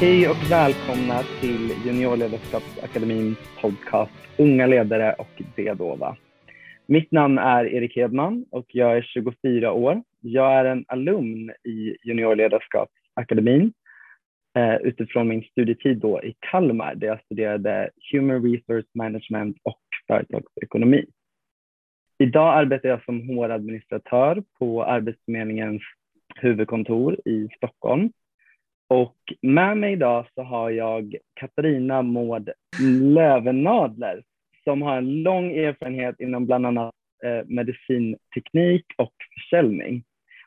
[0.00, 6.16] Hej och välkomna till Juniorledarskapsakademins podcast Unga ledare och det dova.
[6.86, 10.02] Mitt namn är Erik Hedman och jag är 24 år.
[10.20, 13.72] Jag är en alumn i Juniorledarskapsakademin
[14.56, 21.06] eh, utifrån min studietid då i Kalmar där jag studerade Human Resource Management och företagsekonomi.
[22.18, 25.82] Idag arbetar jag som HR-administratör på Arbetsförmedlingens
[26.34, 28.10] huvudkontor i Stockholm
[28.88, 32.50] och med mig idag så har jag Katarina Mård
[33.02, 34.22] Lövenadler
[34.64, 40.04] som har en lång erfarenhet inom bland annat eh, medicinteknik och försäljning.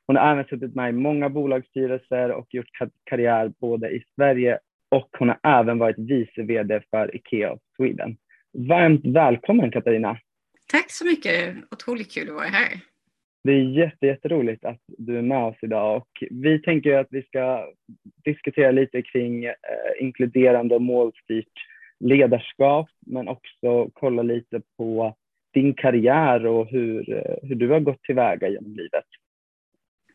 [0.07, 2.69] Hon har även suttit med i många bolagsstyrelser och gjort
[3.03, 8.17] karriär både i Sverige och hon har även varit vice vd för Ikea Sweden.
[8.53, 10.17] Varmt välkommen Katarina!
[10.71, 11.55] Tack så mycket!
[11.71, 12.90] Otroligt kul att vara här.
[13.43, 17.23] Det är jätte, jätteroligt att du är med oss idag och vi tänker att vi
[17.23, 17.67] ska
[18.25, 19.53] diskutera lite kring eh,
[19.99, 21.53] inkluderande och målstyrt
[21.99, 25.15] ledarskap men också kolla lite på
[25.53, 29.05] din karriär och hur, eh, hur du har gått tillväga genom livet.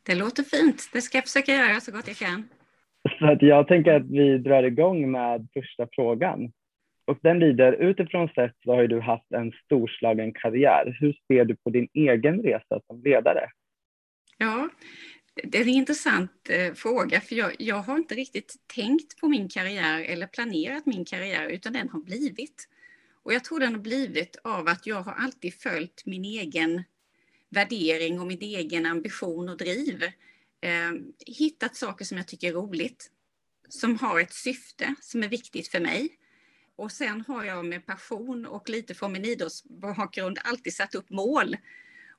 [0.07, 0.91] Det låter fint.
[0.93, 2.49] Det ska jag försöka göra så gott jag kan.
[3.19, 6.53] Så att jag tänker att vi drar igång med första frågan.
[7.07, 10.97] Och den lyder, utifrån sett så har du haft en storslagen karriär.
[11.01, 13.51] Hur ser du på din egen resa som ledare?
[14.39, 14.69] Ja,
[15.45, 19.49] det är en intressant eh, fråga, för jag, jag har inte riktigt tänkt på min
[19.49, 22.69] karriär eller planerat min karriär, utan den har blivit.
[23.23, 26.83] Och jag tror den har blivit av att jag har alltid följt min egen
[27.49, 30.03] värdering och min egen ambition och driv.
[30.61, 30.93] Eh,
[31.27, 33.11] hittat saker som jag tycker är roligt,
[33.69, 36.16] som har ett syfte som är viktigt för mig
[36.77, 41.57] och sen har jag med passion och lite från min idrottsbakgrund alltid satt upp mål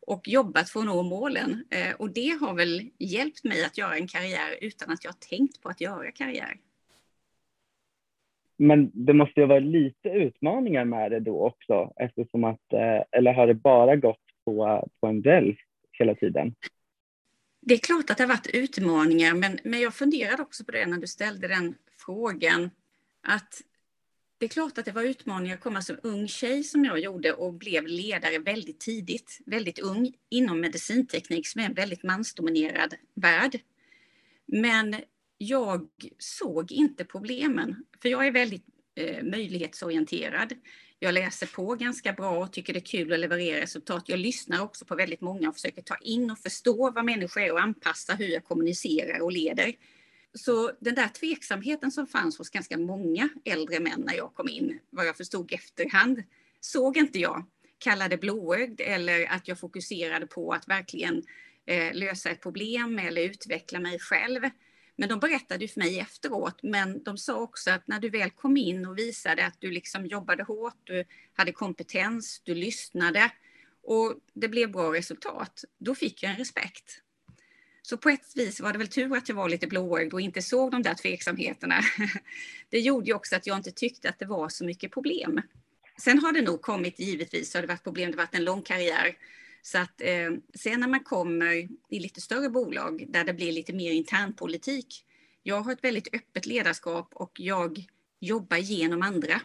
[0.07, 1.65] och jobbat för att nå målen.
[1.69, 5.61] Eh, och det har väl hjälpt mig att göra en karriär utan att jag tänkt
[5.61, 6.57] på att göra karriär.
[8.57, 13.33] Men det måste ju vara lite utmaningar med det då också eftersom att, eh, eller
[13.33, 15.57] har det bara gått på, på en räls
[15.91, 16.55] hela tiden?
[17.61, 20.85] Det är klart att det har varit utmaningar, men, men jag funderade också på det
[20.85, 21.75] när du ställde den
[22.05, 22.69] frågan.
[23.27, 23.61] Att
[24.37, 27.33] det är klart att det var utmaningar att komma som ung tjej som jag gjorde
[27.33, 33.59] och blev ledare väldigt tidigt, väldigt ung, inom medicinteknik som är en väldigt mansdominerad värld.
[34.45, 34.95] Men
[35.37, 35.87] jag
[36.17, 38.65] såg inte problemen, för jag är väldigt
[38.95, 40.53] eh, möjlighetsorienterad.
[40.99, 44.03] Jag läser på ganska bra och tycker det är kul att leverera resultat.
[44.09, 47.51] Jag lyssnar också på väldigt många och försöker ta in och förstå vad människor är
[47.51, 49.73] och anpassa hur jag kommunicerar och leder.
[50.33, 54.79] Så den där tveksamheten som fanns hos ganska många äldre män när jag kom in,
[54.89, 56.23] vad jag förstod i efterhand,
[56.59, 57.45] såg inte jag
[57.77, 61.23] kallade blåögd eller att jag fokuserade på att verkligen
[61.65, 64.41] eh, lösa ett problem eller utveckla mig själv.
[64.95, 68.57] Men de berättade för mig efteråt, men de sa också att när du väl kom
[68.57, 73.31] in och visade att du liksom jobbade hårt, du hade kompetens, du lyssnade
[73.83, 77.01] och det blev bra resultat, då fick jag en respekt.
[77.89, 80.41] Så på ett vis var det väl tur att jag var lite blåögd och inte
[80.41, 81.81] såg de där tveksamheterna.
[82.69, 85.41] Det gjorde ju också att jag inte tyckte att det var så mycket problem.
[86.01, 88.61] Sen har det nog kommit, givetvis har det varit problem, det har varit en lång
[88.61, 89.17] karriär.
[89.61, 91.53] Så att eh, sen när man kommer
[91.89, 95.05] i lite större bolag där det blir lite mer internpolitik.
[95.43, 97.85] Jag har ett väldigt öppet ledarskap och jag
[98.19, 99.41] jobbar genom andra.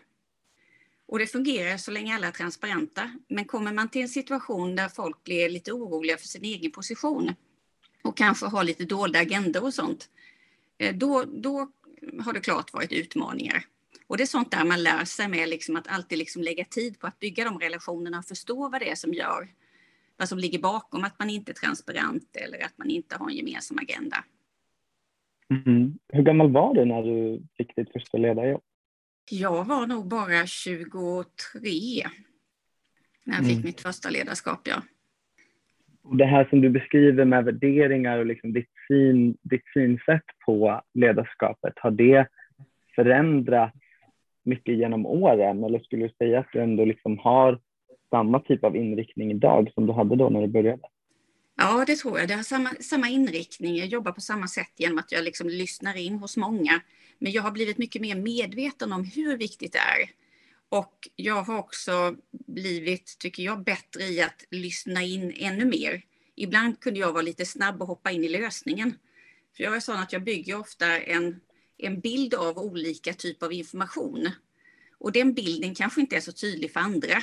[1.06, 3.12] Och det fungerar så länge alla är transparenta.
[3.28, 7.34] Men kommer man till en situation där folk blir lite oroliga för sin egen position
[8.02, 10.10] och kanske har lite dolda agendor och sånt,
[10.78, 11.68] eh, då, då
[12.24, 13.64] har det klart varit utmaningar.
[14.06, 16.98] Och det är sånt där man lär sig med liksom att alltid liksom lägga tid
[16.98, 19.48] på att bygga de relationerna och förstå vad det är som gör,
[20.16, 23.36] vad som ligger bakom att man inte är transparent eller att man inte har en
[23.36, 24.24] gemensam agenda.
[25.50, 25.98] Mm.
[26.08, 28.62] Hur gammal var du när du fick ditt första ledarjobb?
[29.30, 32.06] Jag var nog bara 23
[33.24, 33.64] när jag fick mm.
[33.64, 34.82] mitt första ledarskap, ja.
[36.04, 40.82] Och det här som du beskriver med värderingar och liksom ditt, syn, ditt synsätt på
[40.94, 42.26] ledarskapet, har det
[42.94, 43.76] förändrats
[44.44, 45.64] mycket genom åren?
[45.64, 47.58] Eller skulle du säga att du ändå liksom har
[48.10, 50.82] samma typ av inriktning idag som du hade då när du började?
[51.56, 52.28] Ja, det tror jag.
[52.28, 53.76] Det har samma, samma inriktning.
[53.76, 56.80] Jag jobbar på samma sätt genom att jag liksom lyssnar in hos många.
[57.18, 60.21] Men jag har blivit mycket mer medveten om hur viktigt det är
[60.72, 66.02] och jag har också blivit, tycker jag, bättre i att lyssna in ännu mer.
[66.34, 68.98] Ibland kunde jag vara lite snabb och hoppa in i lösningen.
[69.56, 71.40] För jag är sån att jag bygger ofta en,
[71.78, 74.30] en bild av olika typer av information.
[74.98, 77.22] Och den bilden kanske inte är så tydlig för andra.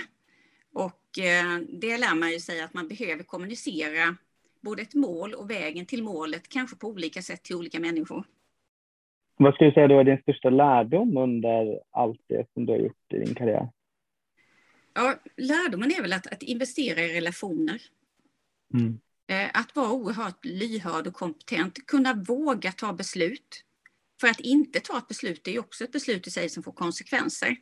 [0.73, 4.17] Och eh, det lär man ju sig att man behöver kommunicera
[4.61, 8.25] både ett mål och vägen till målet, kanske på olika sätt till olika människor.
[9.41, 12.79] Vad skulle du säga då är din största lärdom under allt det som du har
[12.79, 13.69] gjort i din karriär?
[14.93, 17.81] Ja, lärdomen är väl att, att investera i relationer.
[18.73, 18.99] Mm.
[19.27, 23.63] Eh, att vara oerhört lyhörd och kompetent, kunna våga ta beslut.
[24.21, 26.71] För att inte ta ett beslut är ju också ett beslut i sig som får
[26.71, 27.55] konsekvenser.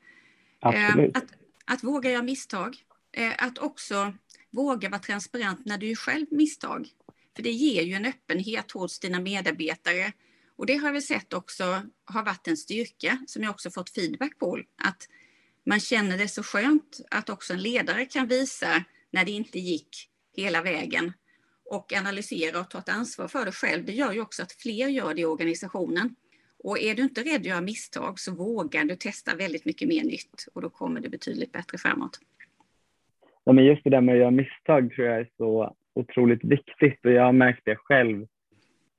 [0.60, 1.18] Absolut.
[1.18, 1.26] Att,
[1.66, 2.76] att våga göra misstag.
[3.12, 4.14] Eh, att också
[4.50, 6.88] våga vara transparent när du gör själv misstag.
[7.36, 10.14] För det ger ju en öppenhet hos dina medarbetare.
[10.58, 11.64] Och det har vi sett också
[12.06, 14.60] har varit en styrka som jag också fått feedback på.
[14.84, 15.08] Att
[15.66, 19.90] man känner det så skönt att också en ledare kan visa när det inte gick
[20.36, 21.14] hela vägen
[21.66, 23.86] och analysera och ta ett ansvar för det själv.
[23.86, 26.16] Det gör ju också att fler gör det i organisationen.
[26.64, 30.04] Och är du inte rädd att göra misstag så vågar du testa väldigt mycket mer
[30.04, 32.20] nytt och då kommer det betydligt bättre framåt.
[33.44, 37.06] Ja, men just det där med att göra misstag tror jag är så otroligt viktigt
[37.06, 38.28] och jag har märkt det själv,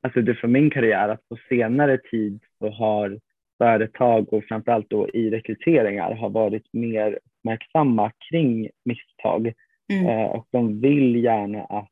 [0.02, 3.20] alltså det från min karriär, att på senare tid så har
[3.58, 9.52] företag och framförallt då i rekryteringar har varit mer uppmärksamma kring misstag
[9.92, 10.06] mm.
[10.06, 11.88] eh, och de vill gärna att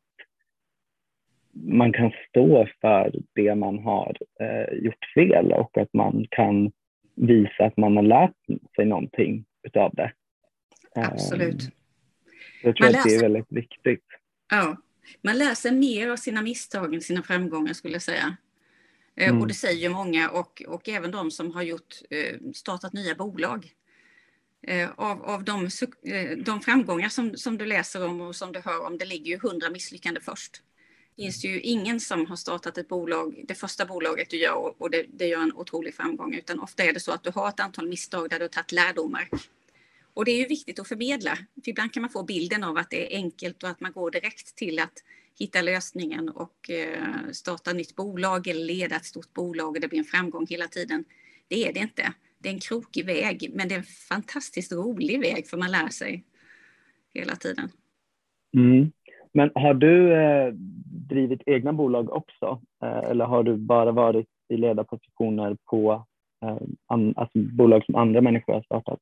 [1.52, 6.72] man kan stå för det man har eh, gjort fel och att man kan
[7.14, 8.36] visa att man har lärt
[8.76, 10.12] sig någonting utav det.
[10.94, 11.62] Absolut.
[11.62, 11.68] Eh,
[12.62, 14.04] jag tror man att det är väldigt viktigt.
[14.50, 14.76] Ja,
[15.22, 18.36] man lär sig mer av sina misstag än sina framgångar skulle jag säga.
[19.16, 19.40] Eh, mm.
[19.40, 23.14] Och det säger ju många och, och även de som har gjort, eh, startat nya
[23.14, 23.72] bolag.
[24.62, 25.68] Eh, av, av de,
[26.44, 29.38] de framgångar som, som du läser om och som du hör om, det ligger ju
[29.38, 30.62] hundra misslyckanden först.
[31.16, 34.90] Det finns ju ingen som har startat ett bolag, det första bolaget du gör och
[34.90, 37.60] det, det gör en otrolig framgång, utan ofta är det så att du har ett
[37.60, 39.28] antal misstag där du har tagit lärdomar.
[40.16, 41.30] Och det är ju viktigt att förmedla,
[41.64, 44.10] för ibland kan man få bilden av att det är enkelt och att man går
[44.10, 44.92] direkt till att
[45.38, 49.98] hitta lösningen och eh, starta nytt bolag eller leda ett stort bolag och det blir
[49.98, 51.04] en framgång hela tiden.
[51.48, 52.12] Det är det inte.
[52.38, 55.88] Det är en krokig väg, men det är en fantastiskt rolig väg för man lär
[55.88, 56.24] sig
[57.14, 57.68] hela tiden.
[58.56, 58.92] Mm.
[59.32, 60.52] Men har du eh,
[61.08, 62.60] drivit egna bolag också?
[62.82, 66.06] Eh, eller har du bara varit i ledarpositioner på
[66.44, 69.00] eh, an, alltså bolag som andra människor har startat?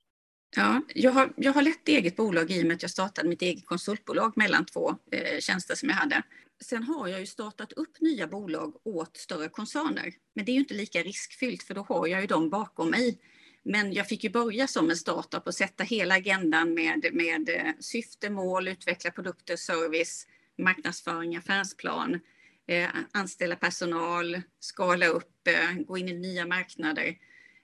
[0.57, 3.43] Ja, jag har, jag har lett eget bolag i och med att jag startade mitt
[3.43, 6.23] eget konsultbolag mellan två eh, tjänster som jag hade.
[6.61, 10.15] Sen har jag ju startat upp nya bolag åt större koncerner.
[10.35, 13.19] Men det är ju inte lika riskfyllt för då har jag ju dem bakom mig.
[13.63, 17.73] Men jag fick ju börja som en startup och sätta hela agendan med, med eh,
[17.81, 20.27] syfte, mål, utveckla produkter, service,
[20.59, 22.21] marknadsföring, affärsplan,
[22.67, 27.17] eh, anställa personal, skala upp, eh, gå in i nya marknader.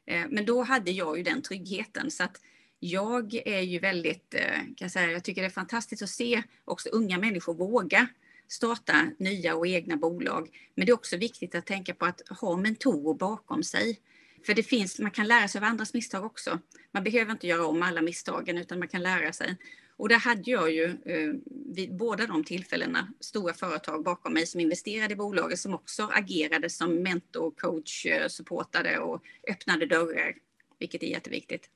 [0.07, 2.11] Eh, men då hade jag ju den tryggheten.
[2.11, 2.41] Så att
[2.81, 6.43] jag är ju väldigt, eh, kan jag, säga, jag tycker det är fantastiskt att se
[6.65, 8.09] också unga människor våga
[8.49, 10.49] starta nya och egna bolag.
[10.75, 14.01] Men det är också viktigt att tänka på att ha mentorer bakom sig.
[14.47, 16.59] För det finns, man kan lära sig av andras misstag också.
[16.91, 19.57] Man behöver inte göra om alla misstagen utan man kan lära sig.
[19.97, 21.35] Och där hade jag ju eh,
[21.75, 26.71] vid båda de tillfällena stora företag bakom mig som investerade i bolaget som också agerade
[26.71, 30.35] som mentor, coach, eh, supportade och öppnade dörrar,
[30.79, 31.69] vilket är jätteviktigt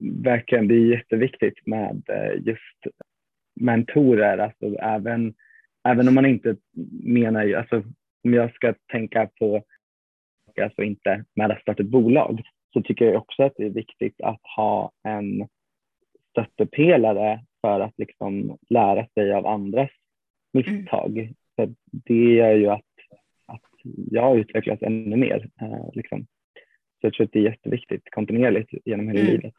[0.00, 2.96] verkligen, det är jätteviktigt med eh, just
[3.60, 5.34] mentorer, alltså även,
[5.88, 6.56] även om man inte
[7.02, 7.82] menar, alltså
[8.24, 9.64] om jag ska tänka på,
[10.62, 12.42] alltså inte med att starta ett bolag,
[12.72, 15.48] så tycker jag också att det är viktigt att ha en
[16.30, 19.90] stöttepelare för att liksom lära sig av andras
[20.52, 21.18] misstag.
[21.18, 21.34] Mm.
[21.56, 22.84] För det gör ju att,
[23.46, 23.62] att
[24.10, 25.50] jag utvecklas ännu mer.
[25.60, 26.26] Eh, liksom.
[27.00, 29.32] Så jag tror att det är jätteviktigt kontinuerligt genom hela mm.
[29.32, 29.54] livet.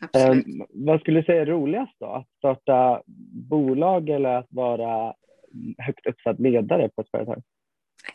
[0.00, 2.06] Um, vad skulle du säga är roligast då?
[2.06, 3.02] Att starta
[3.48, 5.14] bolag eller att vara
[5.78, 7.42] högt uppsatt ledare på ett företag?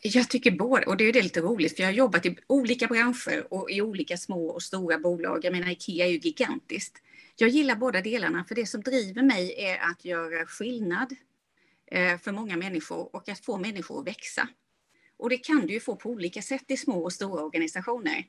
[0.01, 2.87] Jag tycker både, och det är det lite roligt, för jag har jobbat i olika
[2.87, 5.39] branscher och i olika små och stora bolag.
[5.45, 6.97] Jag menar, IKEA är ju gigantiskt.
[7.35, 11.15] Jag gillar båda delarna, för det som driver mig är att göra skillnad
[11.91, 14.47] eh, för många människor och att få människor att växa.
[15.17, 18.23] Och det kan du ju få på olika sätt i små och stora organisationer.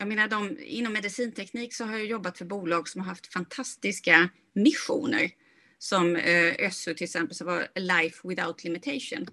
[0.00, 4.28] Jag menar, de, inom medicinteknik så har jag jobbat för bolag som har haft fantastiska
[4.52, 5.30] missioner.
[5.78, 9.26] Som eh, ÖSSU till exempel, som var Life Without Limitation.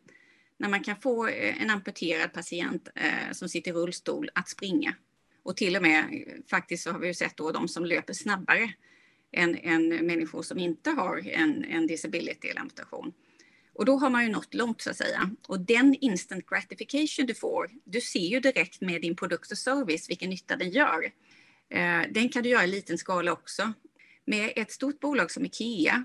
[0.57, 4.95] När man kan få eh, en amputerad patient eh, som sitter i rullstol att springa.
[5.43, 8.73] Och till och med faktiskt så har vi ju sett då de som löper snabbare
[9.31, 13.13] än, än människor som inte har en, en disability eller amputation.
[13.77, 15.29] Och då har man ju nått långt så att säga.
[15.47, 20.09] Och den instant gratification du får, du ser ju direkt med din produkt och service
[20.09, 21.03] vilken nytta den gör.
[21.69, 23.73] Eh, den kan du göra i liten skala också.
[24.25, 26.03] Med ett stort bolag som IKEA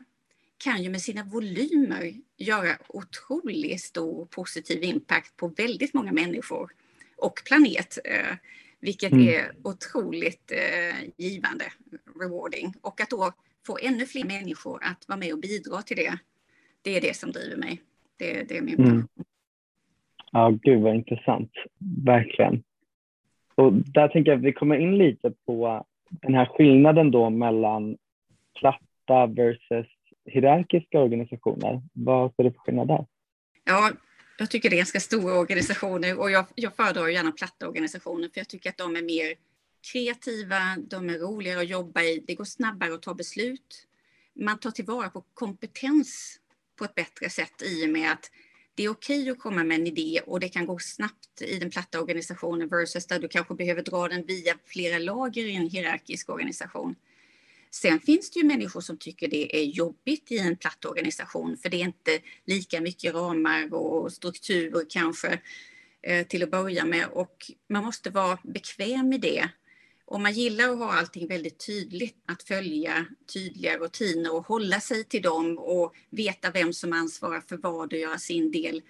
[0.58, 6.72] kan ju med sina volymer göra otroligt stor positiv impact på väldigt många människor.
[7.16, 7.98] och planet.
[8.04, 8.36] Eh,
[8.80, 9.28] vilket mm.
[9.28, 11.72] är otroligt eh, givande,
[12.20, 12.74] rewarding.
[12.80, 13.32] Och att då
[13.66, 16.18] få ännu fler människor att vara med och bidra till det,
[16.82, 17.80] det är det som driver mig.
[18.16, 18.92] Det, det är min passion.
[18.92, 19.08] Mm.
[20.32, 21.50] Ja, gud vad intressant.
[22.04, 22.62] Verkligen.
[23.54, 27.96] Och där tänker jag att vi kommer in lite på den här skillnaden då mellan
[28.60, 29.86] platta versus
[30.24, 31.82] hierarkiska organisationer.
[31.92, 33.06] Vad är det för skillnad där?
[33.64, 33.90] Ja,
[34.38, 38.40] jag tycker det är ganska stora organisationer och jag, jag föredrar gärna platta organisationer för
[38.40, 39.34] jag tycker att de är mer
[39.92, 40.58] kreativa,
[40.90, 43.86] de är roligare att jobba i, det går snabbare att ta beslut.
[44.34, 46.40] Man tar tillvara på kompetens
[46.82, 48.30] på ett bättre sätt i och med att
[48.74, 51.70] det är okej att komma med en idé och det kan gå snabbt i den
[51.70, 56.28] platta organisationen versus där du kanske behöver dra den via flera lager i en hierarkisk
[56.30, 56.94] organisation.
[57.70, 61.68] Sen finns det ju människor som tycker det är jobbigt i en platt organisation för
[61.68, 65.40] det är inte lika mycket ramar och struktur kanske
[66.02, 69.48] eh, till att börja med och man måste vara bekväm i det.
[70.12, 75.04] Om man gillar att ha allting väldigt tydligt, att följa tydliga rutiner och hålla sig
[75.04, 78.82] till dem och veta vem som ansvarar för vad och göra sin del,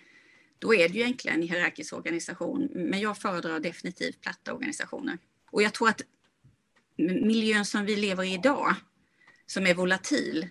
[0.59, 2.69] då är det ju egentligen en hierarkisk organisation.
[2.75, 5.19] Men jag föredrar definitivt platta organisationer.
[5.51, 6.01] Och jag tror att
[6.97, 8.75] miljön som vi lever i idag,
[9.47, 10.49] som är volatil,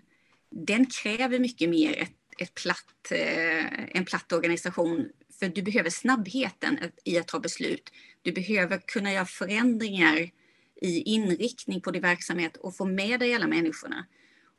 [0.50, 5.10] den kräver mycket mer ett, ett platt, eh, en platt organisation.
[5.40, 7.92] För du behöver snabbheten i att ta beslut.
[8.22, 10.32] Du behöver kunna göra förändringar
[10.82, 14.06] i inriktning på din verksamhet och få med dig alla människorna.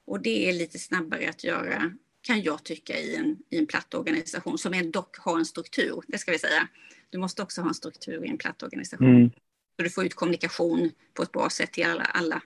[0.04, 3.94] Och det är lite snabbare att göra, kan jag tycka, i en, i en platt
[3.94, 6.68] organisation som dock har en struktur, det ska vi säga.
[7.10, 9.16] Du måste också ha en struktur i en platt organisation.
[9.16, 9.30] Mm.
[9.76, 12.02] Så du får ut kommunikation på ett bra sätt till alla.
[12.02, 12.42] alla.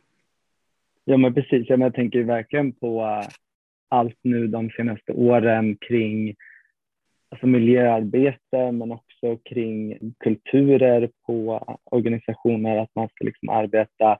[1.05, 1.69] Ja, men precis.
[1.69, 3.29] Jag tänker verkligen på uh,
[3.89, 6.35] allt nu de senaste åren kring
[7.29, 9.06] alltså miljöarbete, men också
[9.45, 14.19] kring kulturer på organisationer, att man ska liksom arbeta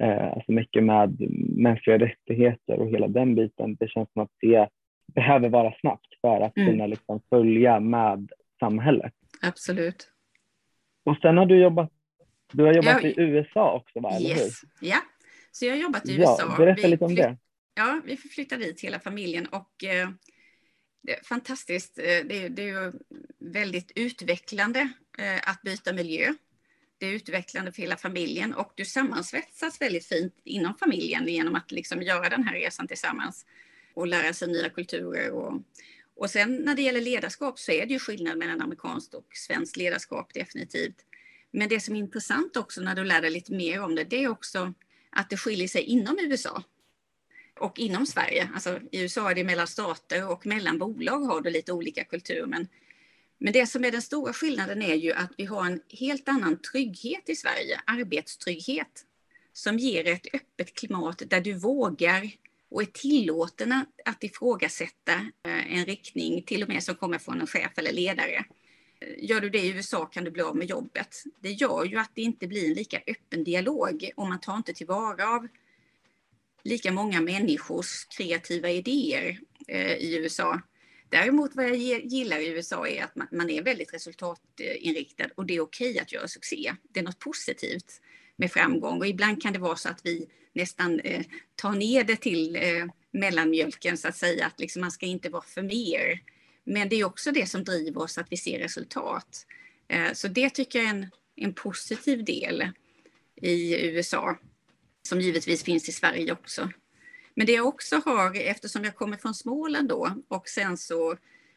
[0.00, 1.16] eh, alltså mycket med
[1.56, 3.76] mänskliga rättigheter och hela den biten.
[3.80, 4.68] Det känns som att det
[5.14, 6.70] behöver vara snabbt för att mm.
[6.70, 9.12] kunna liksom följa med samhället.
[9.42, 10.08] Absolut.
[11.04, 11.92] Och sen har du jobbat
[12.52, 14.10] du har jobbat jag, i USA också, va?
[14.10, 14.62] eller yes.
[14.80, 14.88] hur?
[14.88, 14.98] Ja,
[15.50, 16.36] så jag har jobbat i USA.
[16.38, 17.36] Ja, berätta lite om det.
[17.74, 20.08] Ja, vi flyttade dit hela familjen och eh,
[21.08, 21.94] Eh, eh, det är fantastiskt.
[21.94, 22.92] Det är, det är
[23.38, 26.34] väldigt utvecklande eh, att byta miljö.
[26.98, 31.70] Det är utvecklande för hela familjen och du sammansvetsas väldigt fint inom familjen genom att
[31.70, 33.46] liksom göra den här resan tillsammans
[33.94, 35.30] och lära sig nya kulturer.
[35.30, 35.62] Och,
[36.16, 39.76] och sen när det gäller ledarskap så är det ju skillnad mellan amerikanskt och svenskt
[39.76, 40.96] ledarskap definitivt.
[41.50, 44.24] Men det som är intressant också när du lär dig lite mer om det, det
[44.24, 44.74] är också
[45.10, 46.62] att det skiljer sig inom USA
[47.60, 48.50] och inom Sverige.
[48.54, 52.46] Alltså, I USA är det mellan stater och mellan bolag har du lite olika kultur.
[52.46, 52.68] Men,
[53.38, 56.58] men det som är den stora skillnaden är ju att vi har en helt annan
[56.58, 59.04] trygghet i Sverige, arbetstrygghet,
[59.52, 62.30] som ger ett öppet klimat där du vågar
[62.70, 63.72] och är tillåten
[64.04, 65.12] att ifrågasätta
[65.46, 68.44] eh, en riktning, till och med som kommer från en chef eller ledare.
[69.18, 71.22] Gör du det i USA kan du bli av med jobbet.
[71.40, 74.72] Det gör ju att det inte blir en lika öppen dialog och man tar inte
[74.72, 75.48] tillvara av
[76.64, 79.38] lika många människors kreativa idéer
[79.68, 80.60] eh, i USA.
[81.08, 85.60] Däremot vad jag gillar i USA är att man är väldigt resultatinriktad och det är
[85.60, 86.74] okej att göra succé.
[86.90, 88.00] Det är något positivt
[88.36, 92.16] med framgång och ibland kan det vara så att vi nästan eh, tar ner det
[92.16, 96.20] till eh, mellanmjölken så att säga, att liksom man ska inte vara för mer.
[96.64, 99.46] Men det är också det som driver oss att vi ser resultat.
[99.88, 102.68] Eh, så det tycker jag är en, en positiv del
[103.36, 104.38] i USA
[105.02, 106.70] som givetvis finns i Sverige också.
[107.34, 111.16] Men det jag också har, eftersom jag kommer från Småland då och sen så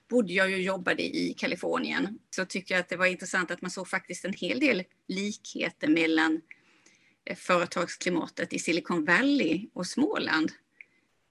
[0.10, 3.72] bodde jag och jobbade i Kalifornien, så tycker jag att det var intressant att man
[3.72, 6.42] såg faktiskt en hel del likheter mellan
[7.26, 10.52] eh, företagsklimatet i Silicon Valley och Småland.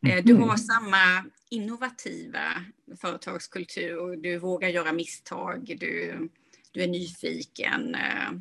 [0.07, 0.25] Mm.
[0.25, 2.65] Du har samma innovativa
[3.01, 6.29] företagskultur, du vågar göra misstag, du,
[6.73, 8.33] du är nyfiken, eh,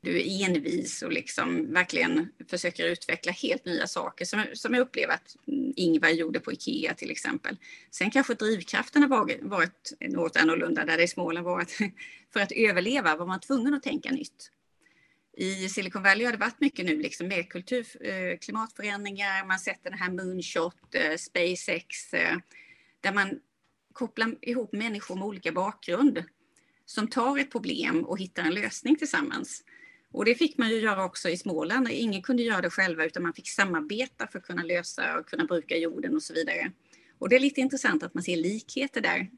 [0.00, 5.14] du är envis och liksom verkligen försöker utveckla helt nya saker som, som jag upplever
[5.14, 5.36] att
[5.76, 7.56] Ingvar gjorde på Ikea till exempel.
[7.90, 11.70] Sen kanske drivkraften har varit, varit något annorlunda där det i Småland var att
[12.32, 14.50] för att överleva var man tvungen att tänka nytt.
[15.36, 19.90] I Silicon Valley har det varit mycket nu liksom med kultur, eh, klimatförändringar, man sätter
[19.90, 22.36] den här moonshot, eh, SpaceX, eh,
[23.00, 23.40] där man
[23.92, 26.24] kopplar ihop människor med olika bakgrund
[26.86, 29.64] som tar ett problem och hittar en lösning tillsammans.
[30.12, 31.88] Och det fick man ju göra också i Småland.
[31.90, 35.44] Ingen kunde göra det själva utan man fick samarbeta för att kunna lösa och kunna
[35.44, 36.72] bruka jorden och så vidare.
[37.18, 39.30] Och det är lite intressant att man ser likheter där.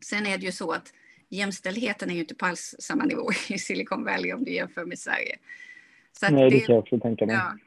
[0.00, 0.92] Sen är det ju så att
[1.28, 4.98] jämställdheten är ju inte på alls samma nivå i Silicon Valley om du jämför med
[4.98, 5.38] Sverige.
[6.22, 7.34] Nej, det, det kan jag också tänka mig.
[7.34, 7.58] Ja,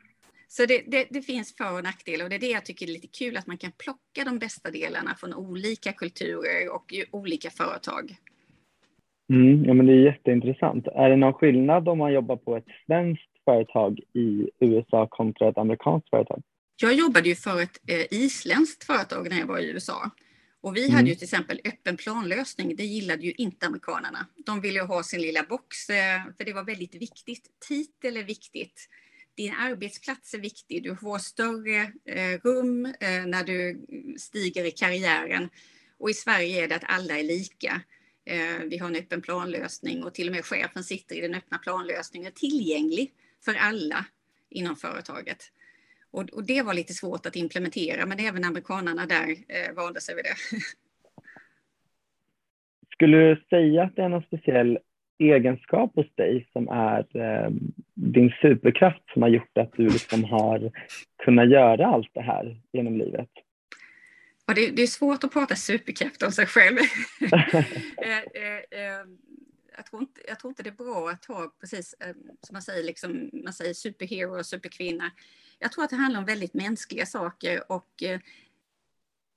[0.48, 2.92] så det, det, det, finns för och nackdelar och det är det jag tycker är
[2.92, 8.16] lite kul att man kan plocka de bästa delarna från olika kulturer och olika företag.
[9.30, 10.88] Mm, ja, men det är jätteintressant.
[10.88, 15.58] Är det någon skillnad om man jobbar på ett svenskt företag i USA kontra ett
[15.58, 16.44] amerikanskt företag?
[16.82, 20.10] Jag jobbade ju för ett eh, isländskt företag när jag var i USA.
[20.62, 20.96] Och vi mm.
[20.96, 22.76] hade ju till exempel öppen planlösning.
[22.76, 24.20] Det gillade ju inte amerikanerna.
[24.46, 27.44] De ville ju ha sin lilla box, eh, för det var väldigt viktigt.
[27.68, 28.90] Titel är viktigt
[29.36, 30.84] din arbetsplats är viktig.
[30.84, 33.86] Du får större eh, rum eh, när du
[34.18, 35.50] stiger i karriären.
[36.00, 37.82] Och i Sverige är det att alla är lika.
[38.26, 41.58] Eh, vi har en öppen planlösning och till och med chefen sitter i den öppna
[41.58, 43.12] planlösningen tillgänglig
[43.46, 44.06] för alla
[44.50, 45.38] inom företaget.
[46.12, 50.16] Och, och det var lite svårt att implementera, men även amerikanarna där eh, valde sig
[50.16, 50.36] vid det.
[52.94, 54.80] Skulle du säga att det är någon speciell
[55.20, 57.50] egenskap hos dig som är eh,
[57.94, 60.72] din superkraft som har gjort att du liksom har
[61.24, 63.30] kunnat göra allt det här genom livet?
[64.46, 66.78] Ja, det, det är svårt att prata superkraft om sig själv.
[67.98, 69.06] Eh, eh, eh,
[69.78, 71.96] jag, tror inte, jag tror inte det är bra att ha precis
[72.42, 75.12] som man säger, liksom, man säger superhero och superkvinna.
[75.60, 78.04] Jag tror att det handlar om väldigt mänskliga saker och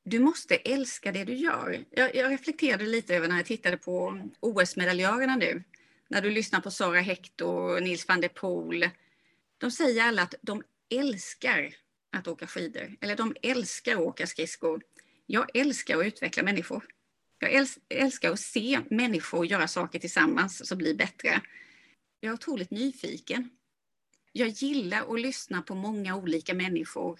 [0.05, 1.85] du måste älska det du gör.
[1.91, 5.63] Jag, jag reflekterade lite över när jag tittade på OS-medaljörerna nu.
[6.09, 8.91] När du lyssnar på Sara Hector och Nils van der Poel.
[9.59, 11.75] De säger alla att de älskar
[12.13, 12.97] att åka skidor.
[13.01, 14.83] Eller de älskar att åka skridskor.
[15.31, 16.85] Jag älskar att utveckla människor.
[17.39, 21.41] Jag älskar att se människor göra saker tillsammans som blir bättre.
[22.21, 23.51] Jag är otroligt nyfiken.
[24.33, 27.19] Jag gillar att lyssna på många olika människor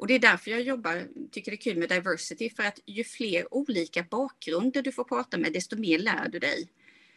[0.00, 3.04] och det är därför jag jobbar, tycker det är kul med diversity, för att ju
[3.04, 6.70] fler olika bakgrunder du får prata med, desto mer lär du dig.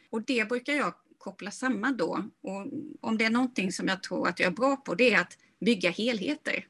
[0.09, 2.29] Och det brukar jag koppla samman då.
[2.41, 2.67] Och
[3.01, 5.37] om det är någonting som jag tror att jag är bra på, det är att
[5.59, 6.67] bygga helheter.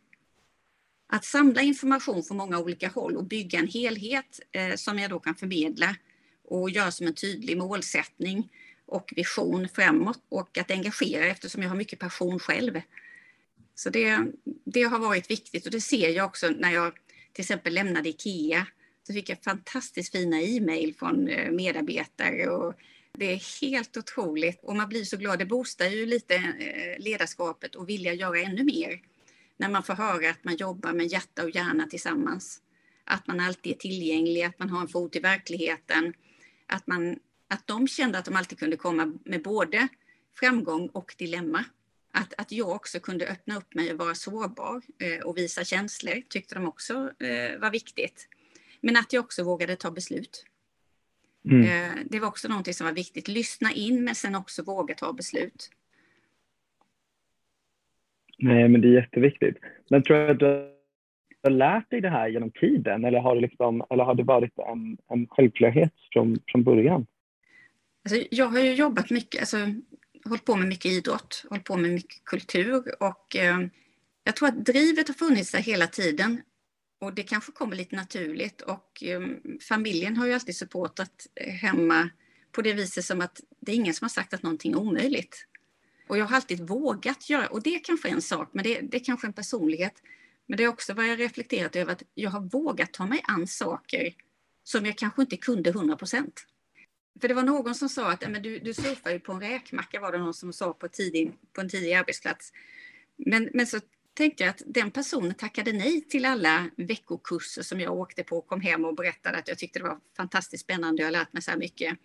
[1.14, 5.20] Att samla information från många olika håll och bygga en helhet eh, som jag då
[5.20, 5.96] kan förmedla
[6.44, 8.50] och göra som en tydlig målsättning
[8.86, 12.82] och vision framåt och att engagera eftersom jag har mycket passion själv.
[13.76, 14.26] Så det,
[14.66, 16.94] det har varit viktigt och det ser jag också när jag
[17.34, 18.68] till exempel lämnade Ikea.
[19.08, 22.74] Så fick jag fantastiskt fina e-mail från eh, medarbetare och
[23.18, 25.40] det är helt otroligt och man blir så glad.
[25.40, 29.00] Det boostar ju lite eh, ledarskapet och vilja göra ännu mer.
[29.58, 32.62] När man får höra att man jobbar med hjärta och hjärna tillsammans.
[33.04, 36.14] Att man alltid är tillgänglig, att man har en fot i verkligheten.
[36.68, 39.88] Att, man, att de kände att de alltid kunde komma med både
[40.40, 41.66] framgång och dilemma.
[42.12, 46.22] Att, att jag också kunde öppna upp mig och vara sårbar eh, och visa känslor
[46.30, 48.28] tyckte de också eh, var viktigt.
[48.82, 50.46] Men att jag också vågade ta beslut.
[51.46, 51.62] Mm.
[51.64, 53.28] Eh, det var också någonting som var viktigt.
[53.28, 55.70] Lyssna in men sen också våga ta beslut.
[58.38, 59.58] Nej, men det är jätteviktigt.
[59.90, 60.74] Men tror du att du
[61.44, 64.60] har lärt dig det här genom tiden eller har det, liksom, eller har det varit
[64.60, 67.06] en, en självklarhet från, från början?
[68.06, 69.58] Alltså, jag har ju jobbat mycket, alltså,
[70.26, 73.60] hållit på med mycket idrott, hållit på med mycket kultur och eh,
[74.24, 76.42] jag tror att drivet har funnits där hela tiden
[77.02, 79.22] och det kanske kommer lite naturligt och eh,
[79.70, 82.10] familjen har ju alltid supportat eh, hemma
[82.52, 85.48] på det viset som att det är ingen som har sagt att någonting är omöjligt.
[86.14, 88.98] Och jag har alltid vågat göra, och det är kanske en sak, men det, det
[88.98, 89.94] är kanske en personlighet.
[90.46, 93.48] Men det är också vad jag reflekterat över, att jag har vågat ta mig an
[93.48, 94.14] saker
[94.64, 96.46] som jag kanske inte kunde 100 procent.
[97.22, 100.00] För det var någon som sa att men du, du surfar ju på en räkmacka,
[100.00, 102.52] var det någon som sa på, tidig, på en tidig arbetsplats.
[103.16, 103.80] Men, men så
[104.14, 108.48] tänkte jag att den personen tackade nej till alla veckokurser som jag åkte på och
[108.48, 111.42] kom hem och berättade att jag tyckte det var fantastiskt spännande, jag har lärt mig
[111.42, 111.98] så här mycket.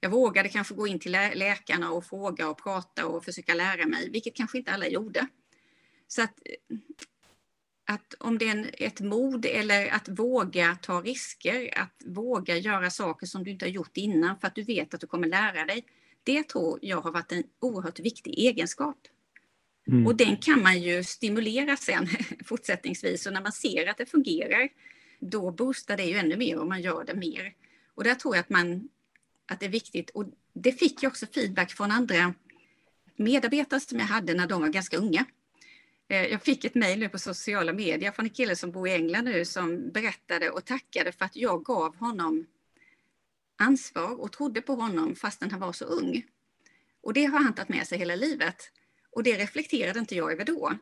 [0.00, 4.10] Jag vågade kanske gå in till läkarna och fråga och prata och försöka lära mig,
[4.10, 5.26] vilket kanske inte alla gjorde.
[6.08, 6.34] Så att
[7.90, 13.26] att om det är ett mod eller att våga ta risker, att våga göra saker
[13.26, 15.84] som du inte har gjort innan för att du vet att du kommer lära dig.
[16.22, 18.96] Det tror jag har varit en oerhört viktig egenskap.
[19.88, 20.06] Mm.
[20.06, 22.08] Och den kan man ju stimulera sen
[22.44, 24.68] fortsättningsvis och när man ser att det fungerar
[25.20, 27.52] då boostar det ju ännu mer om man gör det mer.
[27.94, 28.88] Och där tror jag att, man,
[29.50, 32.34] att det är viktigt och det fick jag också feedback från andra
[33.16, 35.24] medarbetare som jag hade när de var ganska unga.
[36.08, 38.92] Eh, jag fick ett mejl nu på sociala medier från en kille som bor i
[38.92, 42.46] England nu som berättade och tackade för att jag gav honom
[43.58, 46.22] ansvar och trodde på honom fastän han var så ung.
[47.02, 48.70] Och det har han tagit med sig hela livet.
[49.12, 50.72] Och det reflekterade inte jag över då.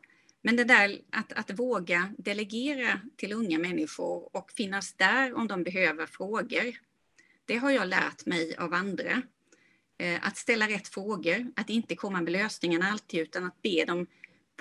[0.41, 5.63] Men det där att, att våga delegera till unga människor och finnas där om de
[5.63, 6.88] behöver frågor
[7.49, 9.21] det har jag lärt mig av andra.
[9.97, 14.07] Eh, att ställa rätt frågor, att inte komma med lösningarna alltid utan att be dem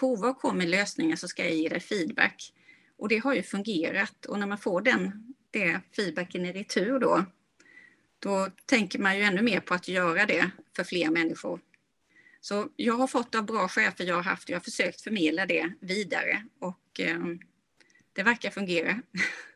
[0.01, 2.53] prova och komma med lösningar så ska jag ge dig feedback.
[2.97, 7.25] Och det har ju fungerat och när man får den det feedbacken i retur då,
[8.19, 11.61] då tänker man ju ännu mer på att göra det för fler människor.
[12.41, 15.73] Så jag har fått av bra chefer jag har haft, jag har försökt förmedla det
[15.81, 17.21] vidare och eh,
[18.13, 19.03] det verkar fungera.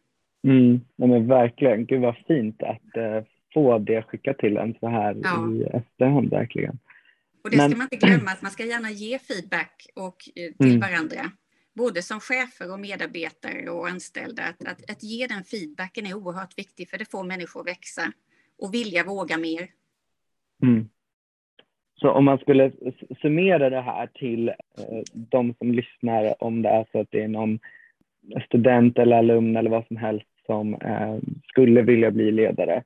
[0.44, 3.24] Mm, men verkligen, gud vad fint att eh,
[3.54, 5.52] få det skickat till en så här ja.
[5.52, 6.78] i efterhand verkligen.
[7.44, 7.70] Och det men...
[7.70, 10.80] ska man inte glömma, att man ska gärna ge feedback och, eh, till mm.
[10.80, 11.30] varandra.
[11.74, 14.42] Både som chefer och medarbetare och anställda.
[14.42, 18.02] Att, att, att, ge den feedbacken är oerhört viktigt för det får människor att växa
[18.58, 19.68] och vilja våga mer.
[20.62, 20.88] Mm.
[21.94, 22.72] Så om man skulle
[23.22, 27.28] summera det här till eh, de som lyssnar, om det är så att det är
[27.28, 27.58] någon
[28.46, 32.84] student eller alumn eller vad som helst som eh, skulle vilja bli ledare,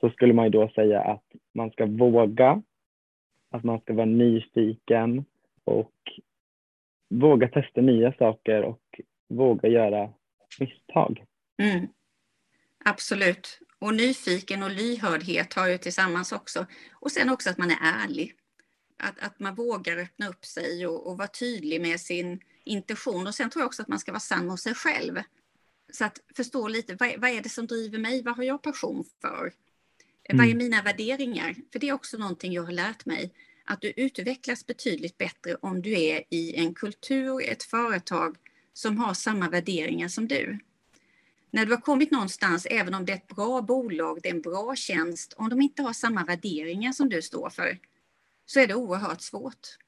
[0.00, 1.24] så skulle man ju då säga att
[1.54, 2.62] man ska våga,
[3.50, 5.24] att man ska vara nyfiken
[5.64, 5.92] och
[7.08, 10.12] våga testa nya saker och våga göra
[10.60, 11.24] misstag.
[11.58, 11.86] Mm.
[12.84, 13.60] Absolut.
[13.78, 16.66] Och nyfiken och lyhördhet har ju tillsammans också.
[16.92, 18.32] Och sen också att man är ärlig.
[18.96, 23.26] Att, att man vågar öppna upp sig och, och vara tydlig med sin intention.
[23.26, 25.18] Och sen tror jag också att man ska vara sann mot sig själv.
[25.92, 28.22] Så att förstå lite, vad, vad är det som driver mig?
[28.22, 29.52] Vad har jag passion för?
[30.24, 30.38] Mm.
[30.38, 30.58] Vad är mm.
[30.58, 31.54] mina värderingar?
[31.72, 33.32] För det är också någonting jag har lärt mig.
[33.64, 38.36] Att du utvecklas betydligt bättre om du är i en kultur, ett företag
[38.72, 40.58] som har samma värderingar som du.
[41.50, 44.42] När du har kommit någonstans, även om det är ett bra bolag, det är en
[44.42, 47.78] bra tjänst, om de inte har samma värderingar som du står för,
[48.46, 49.78] så är det oerhört svårt.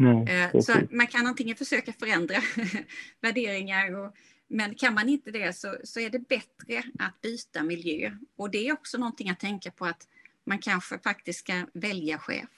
[0.00, 2.36] Mm, så man kan antingen försöka förändra
[3.20, 4.14] värderingar och
[4.48, 8.16] men kan man inte det så, så är det bättre att byta miljö.
[8.36, 10.08] Och det är också någonting att tänka på att
[10.44, 12.48] man kanske faktiskt ska välja chef.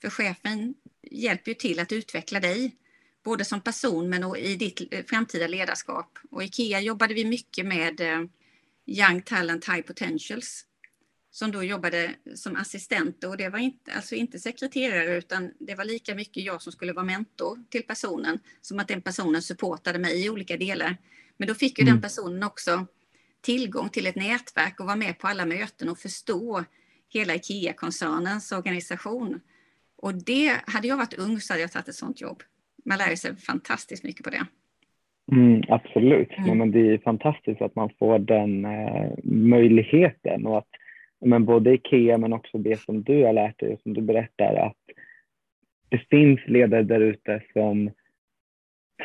[0.00, 2.76] För chefen hjälper ju till att utveckla dig,
[3.22, 6.18] både som person men i ditt framtida ledarskap.
[6.30, 8.24] Och i IKEA jobbade vi mycket med eh,
[8.86, 10.66] Young Talent High Potentials
[11.30, 15.84] som då jobbade som assistent och det var inte, alltså inte sekreterare utan det var
[15.84, 20.24] lika mycket jag som skulle vara mentor till personen som att den personen supportade mig
[20.24, 20.96] i olika delar.
[21.36, 21.94] Men då fick ju mm.
[21.94, 22.86] den personen också
[23.40, 26.64] tillgång till ett nätverk och vara med på alla möten och förstå
[27.12, 29.40] hela IKEA-koncernens organisation.
[29.96, 32.42] Och det, hade jag varit ung så hade jag tagit ett sånt jobb.
[32.84, 34.46] Man lär sig fantastiskt mycket på det.
[35.32, 36.58] Mm, absolut, mm.
[36.58, 40.68] men det är fantastiskt att man får den eh, möjligheten och att
[41.20, 44.54] men både Ikea men också det som du har lärt dig och som du berättar
[44.54, 44.76] att
[45.88, 47.90] det finns ledare där ute som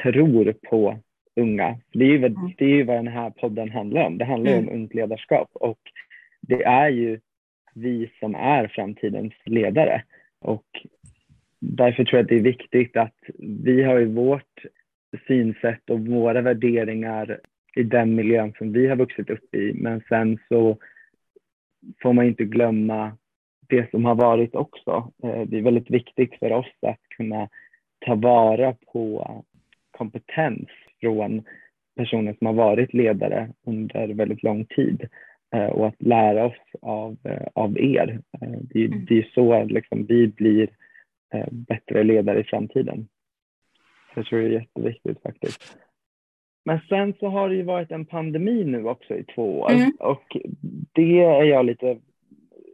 [0.04, 1.00] tror på
[1.36, 1.80] unga.
[1.94, 2.52] Det är, ju, mm.
[2.58, 4.18] det är ju vad den här podden handlar om.
[4.18, 4.68] Det handlar mm.
[4.68, 5.80] om ungt ledarskap och
[6.42, 7.20] det är ju
[7.74, 10.04] vi som är framtidens ledare.
[10.40, 10.66] Och
[11.60, 14.66] därför tror jag att det är viktigt att vi har ju vårt
[15.28, 17.40] synsätt och våra värderingar
[17.76, 19.74] i den miljön som vi har vuxit upp i.
[19.74, 20.78] Men sen så
[22.02, 23.18] får man inte glömma
[23.68, 25.12] det som har varit också.
[25.24, 27.50] Eh, det är väldigt viktigt för oss att kunna
[28.06, 29.44] ta vara på
[29.92, 30.68] kompetens
[31.00, 31.44] från
[31.96, 35.10] personer som har varit ledare under väldigt lång tid
[35.56, 38.20] eh, och att lära oss av, eh, av er.
[38.62, 39.06] Det är, mm.
[39.06, 40.70] det är så liksom vi blir
[41.52, 43.08] bättre ledare i framtiden.
[44.16, 45.78] Jag tror det är jätteviktigt faktiskt.
[46.66, 49.92] Men sen så har det ju varit en pandemi nu också i två år mm.
[50.00, 50.38] och
[50.94, 52.00] det är jag lite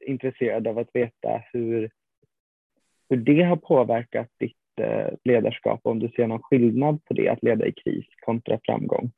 [0.01, 1.91] intresserad av att veta hur,
[3.09, 7.43] hur det har påverkat ditt eh, ledarskap, om du ser någon skillnad på det, att
[7.43, 9.11] leda i kris kontra framgång.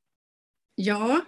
[0.76, 1.22] Ja,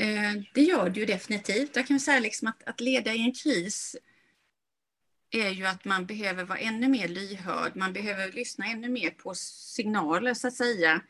[0.00, 1.76] eh, det gör det ju definitivt.
[1.76, 3.96] Jag kan säga liksom att, att leda i en kris
[5.30, 7.72] är ju att man behöver vara ännu mer lyhörd.
[7.74, 11.00] Man behöver lyssna ännu mer på signaler så att säga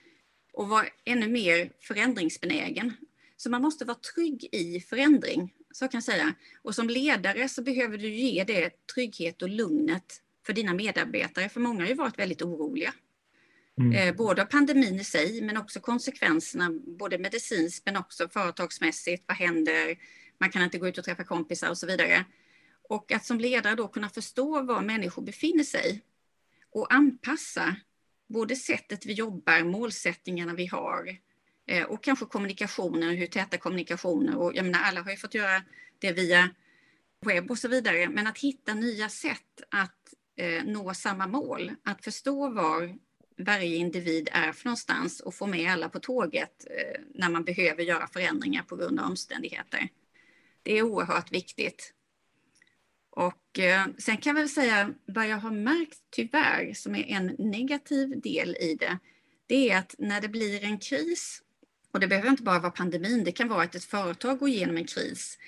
[0.60, 2.92] och vara ännu mer förändringsbenägen.
[3.36, 6.34] Så man måste vara trygg i förändring, så kan jag säga.
[6.62, 11.60] Och som ledare så behöver du ge det trygghet och lugnet för dina medarbetare, för
[11.60, 12.94] många har ju varit väldigt oroliga.
[13.78, 13.92] Mm.
[13.92, 19.24] Eh, både av pandemin i sig, men också konsekvenserna, både medicinskt men också företagsmässigt.
[19.26, 19.96] Vad händer?
[20.38, 22.24] Man kan inte gå ut och träffa kompisar och så vidare.
[22.88, 26.02] Och att som ledare då kunna förstå var människor befinner sig
[26.70, 27.76] och anpassa
[28.30, 31.16] både sättet vi jobbar, målsättningarna vi har
[31.66, 35.62] eh, och kanske kommunikationen, hur täta kommunikationer och jag menar alla har ju fått göra
[35.98, 36.50] det via
[37.26, 42.04] webb och så vidare, men att hitta nya sätt att eh, nå samma mål, att
[42.04, 42.98] förstå var
[43.38, 47.82] varje individ är för någonstans och få med alla på tåget eh, när man behöver
[47.82, 49.88] göra förändringar på grund av omständigheter.
[50.62, 51.94] Det är oerhört viktigt.
[53.10, 57.26] Och eh, sen kan jag väl säga vad jag har märkt tyvärr som är en
[57.38, 58.98] negativ del i det.
[59.46, 61.42] Det är att när det blir en kris,
[61.92, 64.76] och det behöver inte bara vara pandemin, det kan vara att ett företag går igenom
[64.76, 65.38] en kris.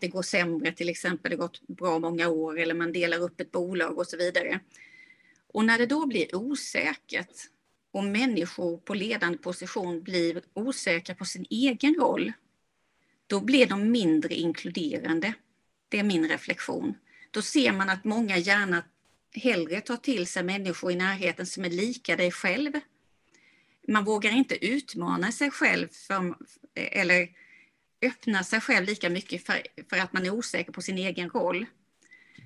[0.00, 3.40] Det går sämre till exempel, det har gått bra många år eller man delar upp
[3.40, 4.60] ett bolag och så vidare.
[5.46, 7.34] Och när det då blir osäkert
[7.92, 12.32] och människor på ledande position blir osäkra på sin egen roll,
[13.26, 15.34] då blir de mindre inkluderande.
[15.88, 16.94] Det är min reflektion.
[17.30, 18.84] Då ser man att många gärna
[19.34, 22.72] hellre tar till sig människor i närheten som är lika dig själv.
[23.88, 26.34] Man vågar inte utmana sig själv för,
[26.74, 27.28] eller
[28.02, 31.66] öppna sig själv lika mycket för, för att man är osäker på sin egen roll.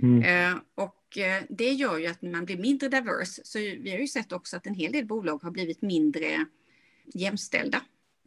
[0.02, 0.22] Mm.
[0.22, 3.42] Eh, och eh, det gör ju att man blir mindre diverse.
[3.44, 6.46] Så vi har ju sett också att en hel del bolag har blivit mindre
[7.14, 7.80] jämställda.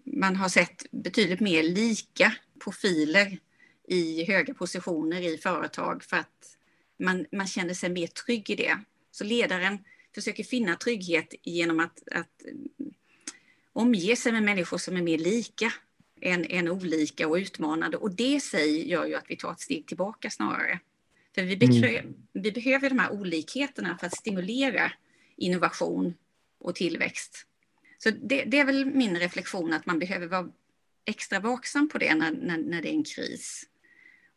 [0.04, 3.40] Man har sett betydligt mer lika profiler
[3.88, 6.58] i höga positioner i företag för att
[7.00, 8.80] man, man känner sig mer trygg i det.
[9.12, 9.80] Så ledaren
[10.16, 12.42] försöker finna trygghet genom att, att
[13.74, 15.74] omge sig med människor som är mer lika
[16.22, 17.98] än, än olika och utmanande.
[17.98, 20.80] Och det i sig gör ju att vi tar ett steg tillbaka snarare.
[21.36, 22.14] För vi, behöver, mm.
[22.34, 24.92] vi behöver de här olikheterna för att stimulera
[25.36, 26.14] innovation
[26.60, 27.46] och tillväxt.
[27.98, 30.50] Så det, det, är väl min reflektion att man behöver vara
[31.06, 33.66] extra vaksam på det när, när, när det är en kris.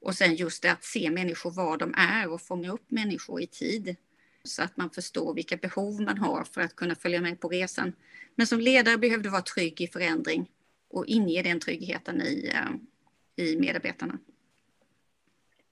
[0.01, 3.47] Och sen just det att se människor var de är och fånga upp människor i
[3.47, 3.97] tid.
[4.45, 7.93] Så att man förstår vilka behov man har för att kunna följa med på resan.
[8.35, 10.51] Men som ledare behöver du vara trygg i förändring
[10.91, 14.19] och inge den tryggheten i, eh, i medarbetarna.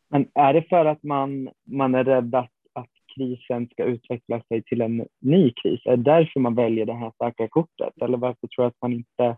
[0.08, 4.62] Men är det för att man, man är rädd att, att krisen ska utveckla sig
[4.62, 5.80] till en ny kris?
[5.84, 8.02] Är det därför man väljer det här starka kortet?
[8.02, 9.36] Eller varför tror du att man inte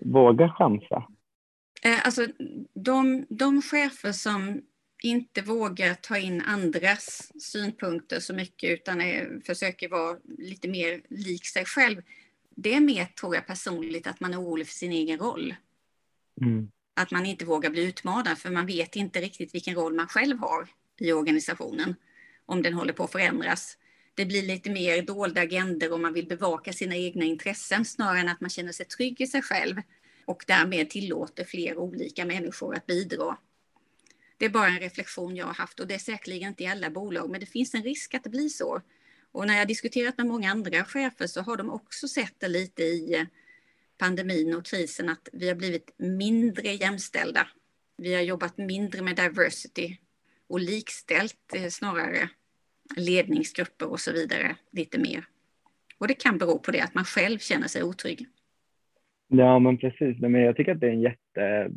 [0.00, 1.04] vågar chansa?
[1.84, 2.26] Eh, alltså,
[2.74, 4.62] de, de chefer som
[5.02, 11.46] inte vågar ta in andras synpunkter så mycket utan är, försöker vara lite mer lik
[11.46, 12.02] sig själv.
[12.56, 15.54] Det är mer, tror jag personligt, att man är orolig för sin egen roll.
[16.40, 16.70] Mm.
[16.94, 20.38] Att man inte vågar bli utmanad för man vet inte riktigt vilken roll man själv
[20.38, 20.68] har
[21.00, 21.94] i organisationen.
[22.46, 23.78] Om den håller på att förändras.
[24.14, 28.28] Det blir lite mer dolda agender om man vill bevaka sina egna intressen snarare än
[28.28, 29.80] att man känner sig trygg i sig själv
[30.24, 33.36] och därmed tillåter fler olika människor att bidra.
[34.36, 36.90] Det är bara en reflektion jag har haft och det är säkerligen inte i alla
[36.90, 38.82] bolag, men det finns en risk att det blir så.
[39.32, 42.82] Och när jag diskuterat med många andra chefer så har de också sett det lite
[42.82, 43.24] i eh,
[43.98, 47.48] pandemin och krisen att vi har blivit mindre jämställda.
[47.96, 49.96] Vi har jobbat mindre med diversity
[50.48, 52.28] och likställt eh, snarare
[52.96, 55.26] ledningsgrupper och så vidare lite mer.
[55.98, 58.28] Och det kan bero på det att man själv känner sig otrygg.
[59.28, 60.18] Ja, men precis.
[60.18, 61.70] Men jag tycker att det är en jätte,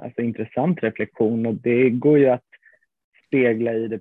[0.00, 2.44] alltså, intressant reflektion och det går ju att
[3.26, 4.00] spegla i det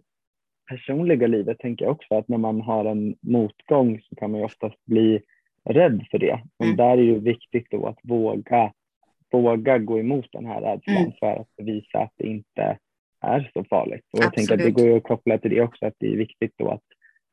[0.69, 4.45] personliga livet, tänker jag också, att när man har en motgång så kan man ju
[4.45, 5.21] oftast bli
[5.69, 6.39] rädd för det.
[6.59, 6.77] Men mm.
[6.77, 8.73] där är det viktigt då att våga,
[9.31, 11.11] våga gå emot den här rädslan mm.
[11.19, 12.77] för att bevisa att det inte
[13.21, 14.05] är så farligt.
[14.13, 16.17] Och jag tänker att det går ju att koppla till det också, att det är
[16.17, 16.83] viktigt då att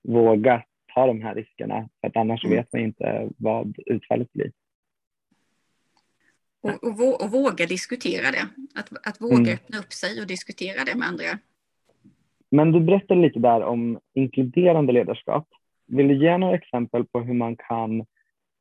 [0.08, 0.62] våga
[0.94, 2.56] ta de här riskerna, för att annars mm.
[2.56, 4.50] vet man inte vad utfallet blir.
[6.64, 8.48] Och, och, och, våga diskutera det.
[8.74, 9.54] Att, att våga mm.
[9.54, 11.38] öppna upp sig och diskutera det med andra.
[12.50, 15.48] Men du berättade lite där om inkluderande ledarskap.
[15.86, 18.00] Vill du ge några exempel på hur man kan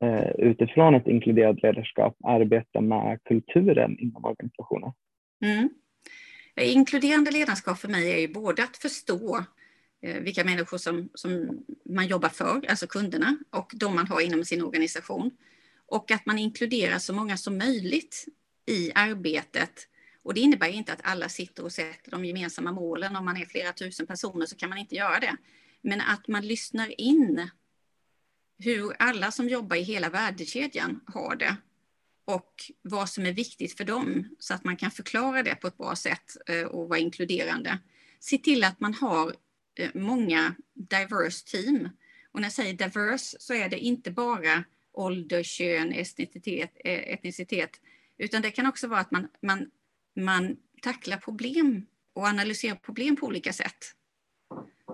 [0.04, 4.92] eh, utifrån ett inkluderat ledarskap arbeta med kulturen inom organisationen?
[5.44, 5.68] Mm.
[6.60, 9.38] Inkluderande ledarskap för mig är ju både att förstå
[10.02, 14.44] eh, vilka människor som, som man jobbar för, alltså kunderna, och de man har inom
[14.44, 15.30] sin organisation
[15.86, 18.24] och att man inkluderar så många som möjligt
[18.66, 19.88] i arbetet.
[20.22, 23.16] Och det innebär inte att alla sitter och sätter de gemensamma målen.
[23.16, 25.36] Om man är flera tusen personer så kan man inte göra det.
[25.80, 27.50] Men att man lyssnar in
[28.58, 31.56] hur alla som jobbar i hela värdekedjan har det
[32.24, 35.76] och vad som är viktigt för dem så att man kan förklara det på ett
[35.76, 37.78] bra sätt eh, och vara inkluderande.
[38.20, 39.34] Se till att man har
[39.78, 41.88] eh, många diverse team.
[42.32, 44.64] Och när jag säger diverse så är det inte bara
[44.94, 47.80] ålder, kön, etnicitet, eh, etnicitet.
[48.18, 49.70] Utan det kan också vara att man, man,
[50.16, 53.94] man tacklar problem och analyserar problem på olika sätt.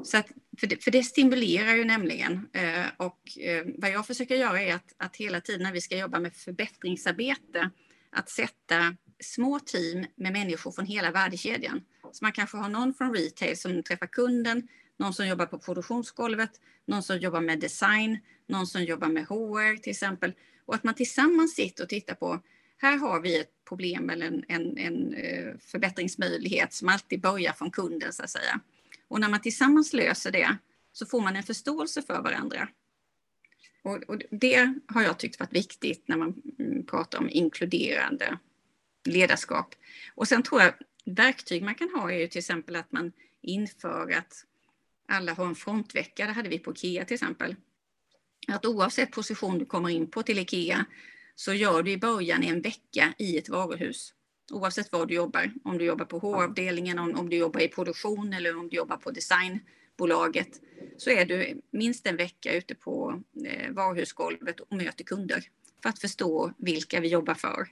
[0.03, 2.49] Så att, för, det, för det stimulerar ju nämligen.
[2.53, 5.99] Eh, och eh, vad jag försöker göra är att, att hela tiden när vi ska
[5.99, 7.71] jobba med förbättringsarbete,
[8.11, 11.81] att sätta små team med människor från hela värdekedjan.
[12.13, 14.69] Så man kanske har någon från retail som träffar kunden,
[15.01, 19.77] någon som jobbar på produktionsgolvet, någon som jobbar med design, någon som jobbar med HR
[19.77, 20.33] till exempel.
[20.67, 22.43] Och att man tillsammans sitter och tittar på,
[22.77, 27.71] här har vi ett problem eller en, en, en eh, förbättringsmöjlighet som alltid börjar från
[27.71, 28.61] kunden så att säga.
[29.09, 30.57] Och när man tillsammans löser det
[30.93, 32.69] så får man en förståelse för varandra.
[33.83, 38.39] Och, och det har jag tyckt varit viktigt när man mm, pratar om inkluderande
[39.05, 39.75] ledarskap.
[40.15, 44.13] Och sen tror jag verktyg man kan ha är ju till exempel att man inför
[44.19, 44.45] att
[45.11, 46.27] alla har en frontvecka.
[46.27, 47.57] Det hade vi på IKEA till exempel.
[48.49, 50.85] Att oavsett position du kommer in på till IKEA
[51.35, 54.15] så gör du i början en vecka i ett varuhus.
[54.53, 55.53] Oavsett var du jobbar.
[55.65, 58.97] Om du jobbar på HR-avdelningen, om, om du jobbar i produktion eller om du jobbar
[58.97, 60.61] på designbolaget.
[60.97, 65.45] Så är du minst en vecka ute på eh, varuhusgolvet och möter kunder.
[65.83, 67.69] För att förstå vilka vi jobbar för.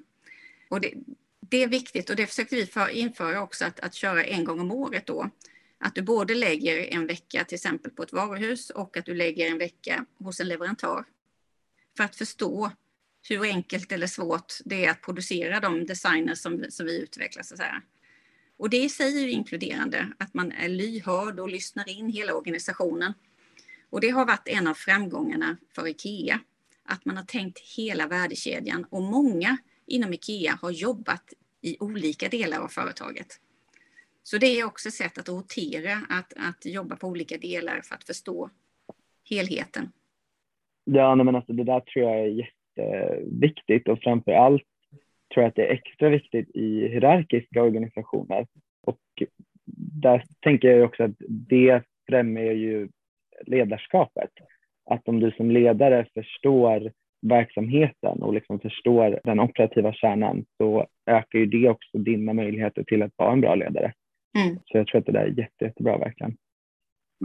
[0.68, 0.94] Och det,
[1.40, 4.60] det är viktigt och det försökte vi för, införa också att, att köra en gång
[4.60, 5.30] om året då.
[5.78, 9.50] Att du både lägger en vecka till exempel på ett varuhus och att du lägger
[9.50, 11.04] en vecka hos en leverantör.
[11.96, 12.70] För att förstå
[13.28, 17.42] hur enkelt eller svårt det är att producera de designer som, som vi utvecklar.
[17.42, 17.82] Så här.
[18.56, 23.12] Och det i sig är inkluderande, att man är lyhörd och lyssnar in hela organisationen.
[23.90, 26.40] Och det har varit en av framgångarna för IKEA,
[26.84, 32.58] att man har tänkt hela värdekedjan och många inom IKEA har jobbat i olika delar
[32.58, 33.40] av företaget.
[34.30, 37.94] Så det är också ett sätt att rotera, att, att jobba på olika delar för
[37.94, 38.50] att förstå
[39.30, 39.88] helheten.
[40.84, 42.44] Ja, men alltså det där tror jag är
[42.76, 44.62] jätteviktigt och framför allt
[45.34, 48.46] tror jag att det är extra viktigt i hierarkiska organisationer.
[48.82, 49.00] Och
[50.02, 52.88] där tänker jag också att det främjar ju
[53.46, 54.30] ledarskapet.
[54.90, 61.38] Att om du som ledare förstår verksamheten och liksom förstår den operativa kärnan så ökar
[61.38, 63.92] ju det också dina möjligheter till att vara en bra ledare.
[64.38, 64.58] Mm.
[64.66, 66.36] Så jag tror att det där är jätte, jättebra verkligen.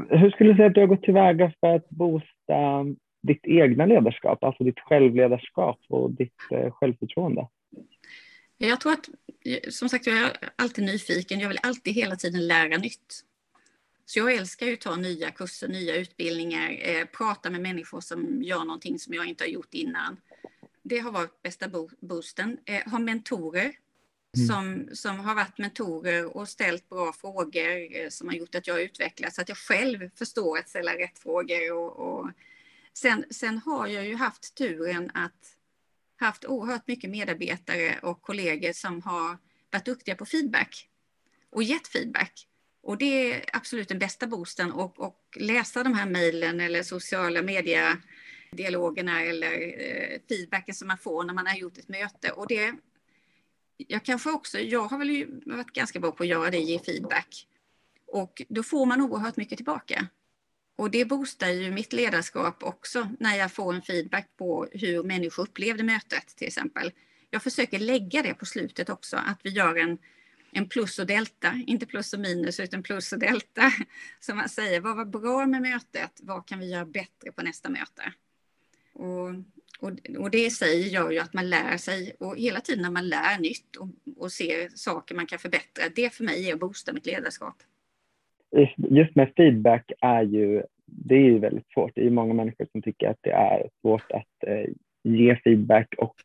[0.09, 2.85] Hur skulle du säga att du har gått tillväga för att boosta
[3.21, 7.47] ditt egna ledarskap, alltså ditt självledarskap och ditt eh, självförtroende?
[8.57, 9.09] Jag tror att,
[9.69, 11.39] som sagt, jag är alltid nyfiken.
[11.39, 13.23] Jag vill alltid hela tiden lära nytt.
[14.05, 18.43] Så jag älskar ju att ta nya kurser, nya utbildningar, eh, prata med människor som
[18.43, 20.17] gör någonting som jag inte har gjort innan.
[20.83, 21.65] Det har varit bästa
[22.01, 22.57] boosten.
[22.65, 23.71] Eh, ha mentorer
[24.37, 24.47] mm.
[24.47, 28.81] som, som har varit mentorer och ställt bra frågor eh, som har gjort att jag
[28.81, 31.73] utvecklats, att jag själv förstår att ställa rätt frågor.
[31.73, 32.29] Och, och
[32.93, 35.57] sen, sen har jag ju haft turen att
[36.15, 39.37] haft oerhört mycket medarbetare och kollegor som har
[39.71, 40.89] varit duktiga på feedback
[41.49, 42.47] och gett feedback.
[42.83, 47.41] Och det är absolut den bästa boosten och, och läsa de här mejlen eller sociala
[47.41, 52.31] mediedialogerna, eller eh, feedbacken som man får när man har gjort ett möte.
[52.31, 52.75] Och det,
[53.77, 57.47] jag kanske också, jag har väl varit ganska bra på att göra det, ge feedback.
[58.07, 60.07] Och då får man oerhört mycket tillbaka.
[60.75, 65.43] Och det boostar ju mitt ledarskap också när jag får en feedback på hur människor
[65.43, 66.91] upplevde mötet till exempel.
[67.29, 69.97] Jag försöker lägga det på slutet också, att vi gör en
[70.53, 73.71] en plus och delta, inte plus och minus utan plus och delta.
[74.19, 76.19] Som man säger, vad var bra med mötet?
[76.23, 78.13] Vad kan vi göra bättre på nästa möte?
[78.93, 79.29] Och,
[79.83, 82.91] och, och det i sig gör ju att man lär sig och hela tiden när
[82.91, 83.87] man lär nytt och,
[84.23, 87.55] och ser saker man kan förbättra, det för mig är att boosta mitt ledarskap.
[88.77, 91.91] Just med feedback är ju, det är ju väldigt svårt.
[91.95, 94.65] Det är många människor som tycker att det är svårt att eh,
[95.03, 96.15] ge feedback och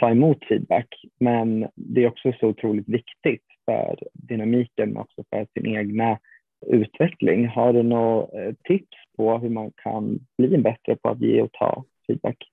[0.00, 0.88] ta emot feedback.
[1.20, 6.18] Men det är också så otroligt viktigt för dynamiken och också för sin egna
[6.66, 7.48] utveckling.
[7.48, 11.52] Har du några eh, tips på hur man kan bli bättre på att ge och
[11.52, 12.51] ta feedback?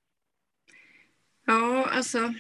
[1.50, 2.34] Ja, alltså,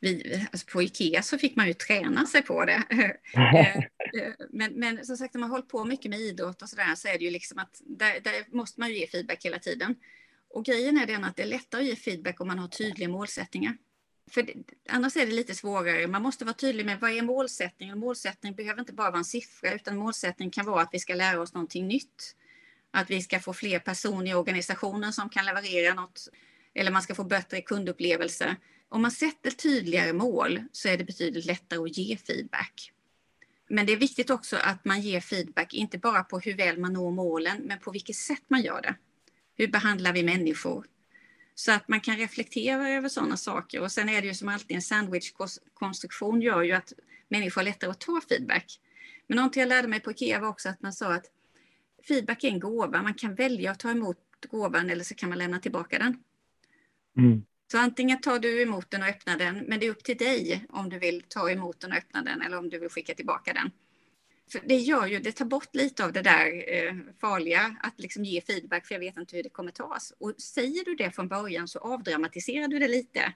[0.00, 2.82] vi, alltså på Ikea så fick man ju träna sig på det.
[3.34, 3.76] Eh,
[4.22, 6.94] eh, men, men som sagt, när man har hållit på mycket med idrott och sådär
[6.94, 9.94] så är det ju liksom att där, där måste man ju ge feedback hela tiden.
[10.50, 13.08] Och grejen är den att det är lättare att ge feedback om man har tydliga
[13.08, 13.76] målsättningar.
[14.30, 14.54] För det,
[14.88, 16.06] annars är det lite svårare.
[16.06, 17.98] Man måste vara tydlig med vad är målsättningen.
[17.98, 21.40] Målsättning behöver inte bara vara en siffra, utan målsättning kan vara att vi ska lära
[21.40, 22.36] oss någonting nytt.
[22.90, 26.28] Att vi ska få fler personer i organisationen som kan leverera något,
[26.74, 28.56] eller man ska få bättre kundupplevelse.
[28.88, 32.92] Om man sätter tydligare mål så är det betydligt lättare att ge feedback.
[33.68, 36.92] Men det är viktigt också att man ger feedback, inte bara på hur väl man
[36.92, 38.94] når målen, men på vilket sätt man gör det.
[39.56, 40.86] Hur behandlar vi människor?
[41.54, 43.80] Så att man kan reflektera över sådana saker.
[43.80, 46.92] Och sen är det ju som alltid en sandwichkonstruktion gör ju att
[47.28, 48.80] människor har lättare att ta feedback.
[49.26, 51.26] Men någonting jag lärde mig på IKEA var också att man sa att
[52.08, 53.02] feedback är en gåva.
[53.02, 54.18] Man kan välja att ta emot
[54.50, 56.22] gåvan eller så kan man lämna tillbaka den.
[57.18, 57.44] Mm.
[57.70, 60.66] Så antingen tar du emot den och öppnar den, men det är upp till dig
[60.68, 63.52] om du vill ta emot den och öppna den eller om du vill skicka tillbaka
[63.52, 63.70] den.
[64.52, 68.24] För det gör ju, det tar bort lite av det där eh, farliga, att liksom
[68.24, 70.12] ge feedback, för jag vet inte hur det kommer tas.
[70.18, 73.32] Och säger du det från början så avdramatiserar du det lite.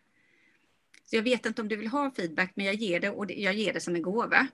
[1.04, 3.54] Så jag vet inte om du vill ha feedback, men jag ger det och jag
[3.54, 4.46] ger det som en gåva.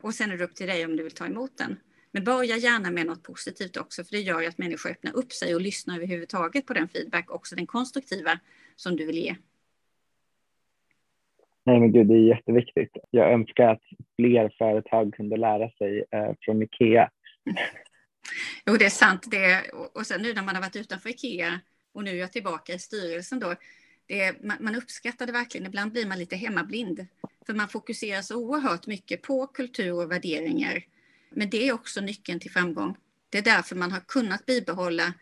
[0.00, 1.76] Och sen är det upp till dig om du vill ta emot den.
[2.10, 5.32] Men börja gärna med något positivt också, för det gör ju att människor öppnar upp
[5.32, 8.40] sig och lyssnar överhuvudtaget på den feedback, också den konstruktiva,
[8.76, 9.36] som du vill ge.
[11.64, 12.96] Nej men gud, det är jätteviktigt.
[13.10, 13.82] Jag önskar att
[14.16, 17.10] fler företag kunde lära sig eh, från Ikea.
[18.66, 19.30] Jo, det är sant.
[19.30, 21.60] Det, och sen nu när man har varit utanför Ikea
[21.92, 23.54] och nu är jag tillbaka i styrelsen då,
[24.06, 25.66] det, man, man uppskattar det verkligen.
[25.66, 27.06] Ibland blir man lite hemmablind.
[27.46, 30.84] För man fokuserar så oerhört mycket på kultur och värderingar.
[31.30, 32.96] Men det är också nyckeln till framgång.
[33.30, 35.14] Det är därför man har kunnat bibehålla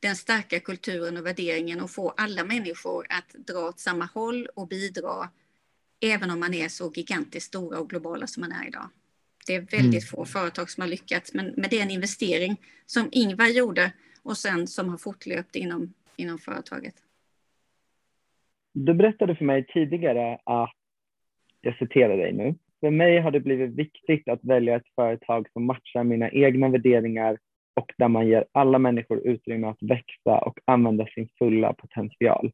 [0.00, 4.68] den starka kulturen och värderingen och få alla människor att dra åt samma håll och
[4.68, 5.28] bidra,
[6.00, 8.88] även om man är så gigantiskt stora och globala som man är idag.
[9.46, 10.24] Det är väldigt mm.
[10.24, 13.92] få företag som har lyckats, men, men det är en investering som Ingvar gjorde
[14.22, 16.94] och sen som har fortlöpt inom, inom företaget.
[18.72, 20.72] Du berättade för mig tidigare att,
[21.60, 25.64] jag citerar dig nu, för mig har det blivit viktigt att välja ett företag som
[25.66, 27.38] matchar mina egna värderingar
[27.78, 32.52] och där man ger alla människor utrymme att växa och använda sin fulla potential.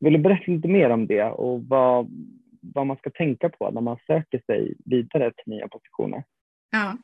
[0.00, 2.08] Vill du berätta lite mer om det och vad,
[2.60, 6.24] vad man ska tänka på när man söker sig vidare till nya positioner?
[6.70, 6.96] Ja,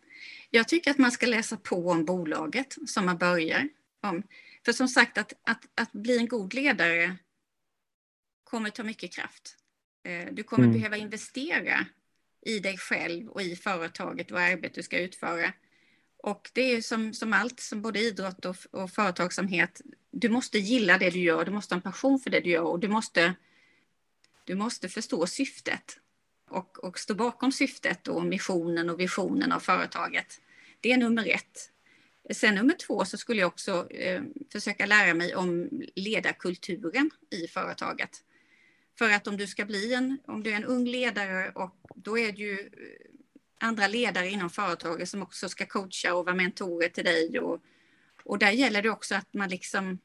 [0.51, 3.68] jag tycker att man ska läsa på om bolaget som man börjar
[4.03, 4.23] om.
[4.64, 7.16] För som sagt, att, att, att bli en god ledare
[8.45, 9.57] kommer ta mycket kraft.
[10.09, 10.77] Eh, du kommer mm.
[10.77, 11.87] behöva investera
[12.47, 15.53] i dig själv och i företaget och arbetet du ska utföra.
[16.23, 19.81] Och det är som, som allt, som både idrott och, och företagsamhet.
[20.11, 22.62] Du måste gilla det du gör, du måste ha en passion för det du gör
[22.62, 23.35] och du måste,
[24.45, 25.99] du måste förstå syftet
[26.51, 30.41] och, och stå bakom syftet och missionen och visionen av företaget.
[30.81, 31.70] Det är nummer ett.
[32.35, 38.11] Sen nummer två så skulle jag också eh, försöka lära mig om ledarkulturen i företaget.
[38.99, 42.18] För att om du ska bli en, om du är en ung ledare och då
[42.18, 43.12] är det ju eh,
[43.63, 47.39] andra ledare inom företaget som också ska coacha och vara mentorer till dig.
[47.39, 47.61] Och,
[48.25, 49.99] och där gäller det också att man liksom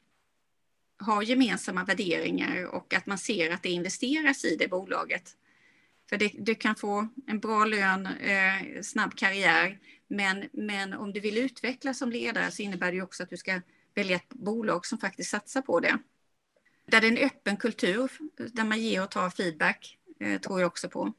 [0.98, 5.36] har gemensamma värderingar och att man ser att det investeras i det bolaget.
[6.08, 9.78] För det, du kan få en bra lön, eh, snabb karriär,
[10.08, 13.60] men, men om du vill utvecklas som ledare så innebär det också att du ska
[13.94, 15.98] välja ett bolag som faktiskt satsar på det.
[16.86, 18.10] Där det är en öppen kultur,
[18.52, 21.12] där man ger och tar feedback, eh, tror jag också på.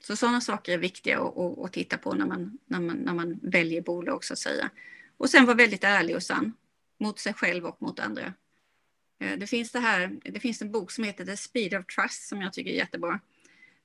[0.00, 3.14] Så sådana saker är viktiga att, att, att, titta på när man, när, man, när
[3.14, 4.70] man väljer bolag så att säga.
[5.16, 6.52] Och sen vara väldigt ärlig och sann
[6.98, 8.34] mot sig själv och mot andra.
[9.18, 12.28] Eh, det finns, det här, det finns en bok som heter The Speed of Trust
[12.28, 13.20] som jag tycker är jättebra.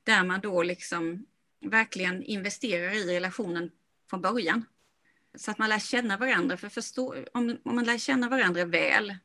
[0.03, 1.25] Där man då liksom
[1.61, 3.71] verkligen investerar i relationen
[4.09, 4.65] från början.
[5.35, 6.57] Så att man lär känna varandra.
[6.57, 9.15] För förstå, om, om man lär känna varandra väl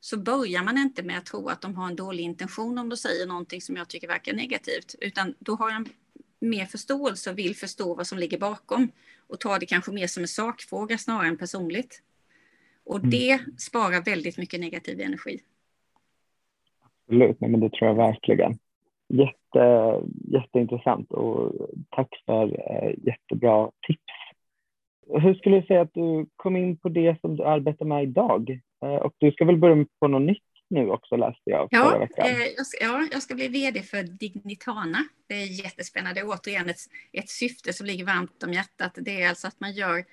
[0.00, 2.96] så börjar man inte med att tro att de har en dålig intention om de
[2.96, 4.94] säger någonting som jag tycker verkar negativt.
[5.00, 5.88] Utan då har jag
[6.44, 8.88] mer förståelse och vill förstå vad som ligger bakom.
[9.26, 12.02] Och tar det kanske mer som en sakfråga snarare än personligt.
[12.84, 13.10] Och mm.
[13.10, 15.40] det sparar väldigt mycket negativ energi.
[17.06, 18.58] Absolut, men det tror jag verkligen.
[19.08, 20.00] Jätte,
[20.32, 21.52] jätteintressant och
[21.90, 24.00] tack för eh, jättebra tips.
[25.22, 28.60] Hur skulle du säga att du kom in på det som du arbetar med idag?
[28.82, 31.98] Eh, och du ska väl börja på något nytt nu också läste jag ja, förra
[31.98, 32.26] veckan.
[32.26, 35.04] Eh, jag ska, ja, jag ska bli vd för Dignitana.
[35.26, 36.22] Det är jättespännande.
[36.22, 36.80] Återigen ett,
[37.12, 38.92] ett syfte som ligger varmt om hjärtat.
[38.96, 40.04] Det är alltså att man gör,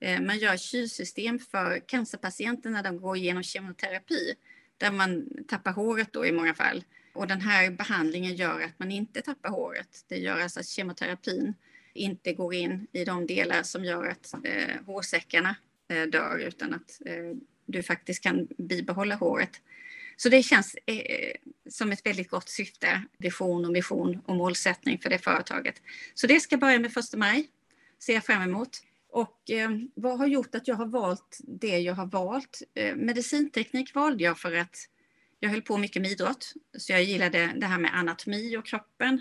[0.00, 4.34] eh, man gör kylsystem för cancerpatienter när de går igenom kemoterapi.
[4.76, 6.84] Där man tappar håret då i många fall.
[7.14, 10.04] Och den här behandlingen gör att man inte tappar håret.
[10.08, 11.54] Det gör alltså att kemoterapin
[11.94, 15.56] inte går in i de delar som gör att eh, hårsäckarna
[15.88, 17.36] eh, dör utan att eh,
[17.68, 19.60] du faktiskt kan bibehålla håret.
[20.16, 21.32] Så det känns eh,
[21.70, 25.82] som ett väldigt gott syfte, vision och mission och målsättning för det företaget.
[26.14, 27.48] Så det ska börja med första maj,
[27.98, 28.82] ser jag fram emot.
[29.10, 32.62] Och eh, vad har gjort att jag har valt det jag har valt?
[32.74, 34.76] Eh, medicinteknik valde jag för att
[35.40, 39.20] jag höll på mycket med idrott, så jag gillade det här med anatomi och kroppen.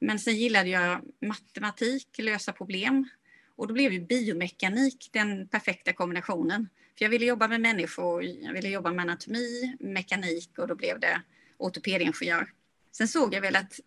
[0.00, 3.08] Men sen gillade jag matematik, lösa problem.
[3.56, 6.68] Och då blev ju biomekanik den perfekta kombinationen.
[6.98, 11.00] För jag ville jobba med människor, jag ville jobba med anatomi, mekanik och då blev
[11.00, 11.22] det
[11.58, 12.50] ortopedingenjör.
[12.92, 13.80] Sen såg jag väl att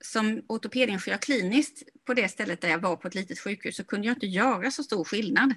[0.00, 4.06] som ortopedingenjör kliniskt på det stället där jag var på ett litet sjukhus så kunde
[4.06, 5.54] jag inte göra så stor skillnad.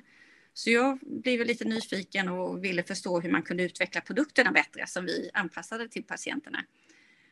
[0.53, 5.05] Så jag blev lite nyfiken och ville förstå hur man kunde utveckla produkterna bättre som
[5.05, 6.65] vi anpassade till patienterna.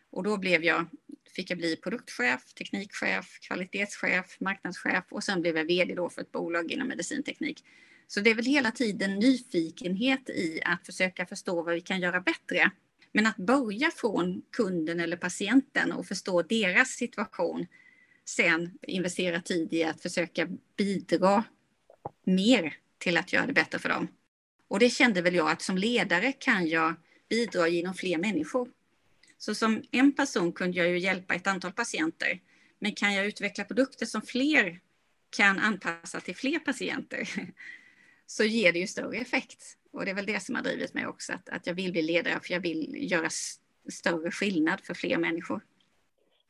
[0.09, 0.85] Och då blev jag,
[1.35, 6.31] fick jag bli produktchef, teknikchef, kvalitetschef, marknadschef och sen blev jag vd då för ett
[6.31, 7.63] bolag inom medicinteknik.
[8.13, 12.21] Så det är väl hela tiden nyfikenhet i att försöka förstå vad vi kan göra
[12.21, 12.71] bättre.
[13.11, 17.67] Men att börja från kunden eller patienten och förstå deras situation,
[18.25, 20.47] sen investera tid i att försöka
[20.77, 21.43] bidra
[22.23, 24.07] mer till att göra det bättre för dem.
[24.67, 26.93] Och det kände väl jag att som ledare kan jag
[27.29, 28.69] bidra genom fler människor.
[29.37, 32.41] Så som en person kunde jag ju hjälpa ett antal patienter.
[32.79, 34.79] Men kan jag utveckla produkter som fler
[35.29, 37.29] kan anpassa till fler patienter
[38.37, 39.61] så ger det ju större effekt.
[39.93, 42.01] Och det är väl det som har drivit mig också, att, att jag vill bli
[42.01, 43.29] ledare för jag vill göra
[43.89, 45.61] större skillnad för fler människor.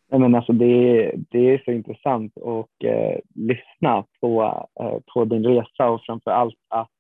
[0.10, 4.44] Nej, men alltså det, det är så intressant att eh, lyssna på,
[4.80, 6.92] eh, på din resa och framför allt att,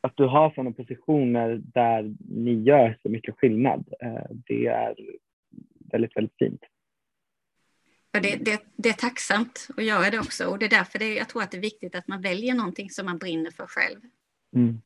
[0.00, 3.84] att du har sådana positioner där ni gör så mycket skillnad.
[4.00, 4.94] Eh, det är
[5.92, 6.62] väldigt, väldigt fint.
[8.12, 11.14] Ja, det, det, det, är tacksamt att göra det också och det är därför det,
[11.14, 14.00] jag tror att det är viktigt att man väljer någonting som man brinner för själv.
[14.56, 14.80] Mm.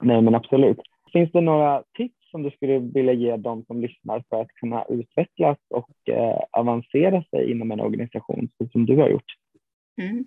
[0.00, 0.78] Nej, men absolut.
[1.12, 4.84] Finns det några tips som du skulle vilja ge dem som lyssnar för att kunna
[4.84, 9.34] utvecklas och eh, avancera sig inom en organisation som du har gjort?
[10.00, 10.26] Mm.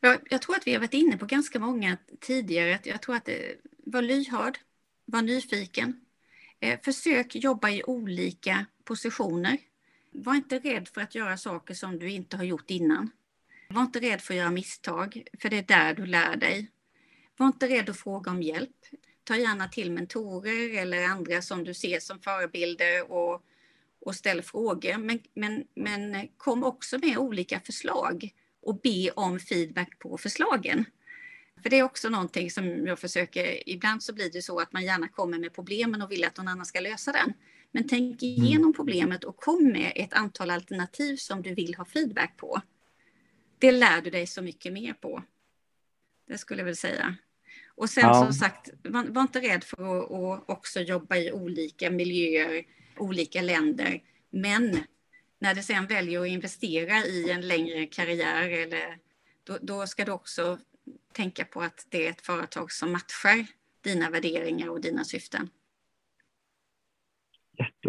[0.00, 2.78] Jag, jag, tror att vi har varit inne på ganska många tidigare.
[2.84, 3.56] Jag tror att det
[3.86, 4.58] var lyhörd,
[5.04, 6.00] var nyfiken.
[6.60, 9.56] Eh, försök jobba i olika positioner.
[10.18, 13.10] Var inte rädd för att göra saker som du inte har gjort innan.
[13.68, 16.70] Var inte rädd för att göra misstag, för det är där du lär dig.
[17.36, 18.76] Var inte rädd att fråga om hjälp
[19.24, 23.42] ta gärna till mentorer eller andra som du ser som förebilder och,
[24.00, 24.98] och ställ frågor.
[24.98, 30.84] Men, men, men kom också med olika förslag och be om feedback på förslagen.
[31.62, 34.84] För det är också någonting som jag försöker, ibland så blir det så att man
[34.84, 37.32] gärna kommer med problemen och vill att någon annan ska lösa den.
[37.76, 38.34] Men tänk mm.
[38.34, 42.60] igenom problemet och kom med ett antal alternativ som du vill ha feedback på.
[43.58, 45.22] Det lär du dig så mycket mer på.
[46.28, 47.16] Det skulle jag väl säga.
[47.74, 48.24] Och sen ja.
[48.24, 52.64] som sagt, var, var, inte rädd för att, att också jobba i olika miljöer,
[52.96, 54.02] olika länder.
[54.30, 54.78] Men
[55.38, 58.98] när du sen väljer att investera i en längre karriär, eller,
[59.44, 60.58] då, då ska du också
[61.12, 63.46] tänka på att det är ett företag som matchar
[63.80, 65.50] dina värderingar och dina syften.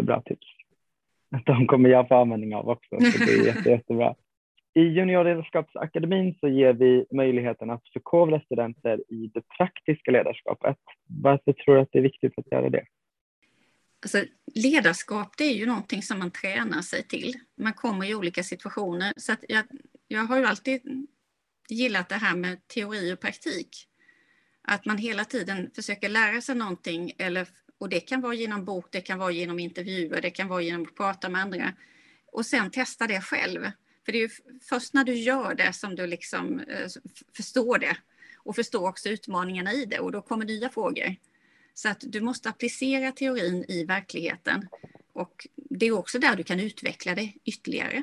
[0.08, 0.46] Jättebra tips.
[1.46, 2.96] De kommer jag få användning av också.
[3.00, 4.14] Så det är jätte, jättebra.
[4.74, 10.76] I Juniorledarskapsakademin så ger vi möjligheten att förkovra studenter i det praktiska ledarskapet.
[11.06, 12.84] Varför tror du att det är viktigt att göra det?
[14.02, 17.34] Alltså, ledarskap det är ju någonting som man tränar sig till.
[17.56, 19.12] Man kommer i olika situationer.
[19.16, 19.64] Så jag,
[20.08, 21.06] jag har ju alltid
[21.68, 23.68] gillat det här med teori och praktik.
[24.62, 27.12] Att man hela tiden försöker lära sig någonting.
[27.18, 27.48] Eller,
[27.78, 30.82] och det kan vara genom bok, det kan vara genom intervjuer, det kan vara genom
[30.82, 31.72] att prata med andra.
[32.32, 33.70] Och sen testa det själv.
[34.04, 34.30] För det är
[34.62, 36.88] först när du gör det som du liksom eh,
[37.36, 37.96] förstår det
[38.36, 41.16] och förstår också utmaningarna i det och då kommer nya frågor.
[41.74, 44.68] Så att du måste applicera teorin i verkligheten
[45.12, 48.02] och det är också där du kan utveckla det ytterligare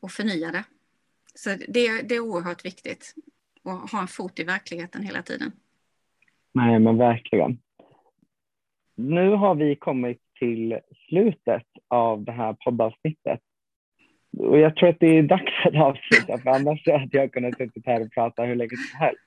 [0.00, 0.64] och förnya det.
[1.34, 3.14] Så det, det är oerhört viktigt
[3.62, 5.52] att ha en fot i verkligheten hela tiden.
[6.52, 7.58] Nej, men verkligen.
[8.94, 10.78] Nu har vi kommit till
[11.08, 13.40] slutet av det här poddavsnittet
[14.38, 17.90] och jag tror att det är dags att avsluta, för annars hade jag kunnat sitta
[17.90, 19.20] här och prata hur länge som helst.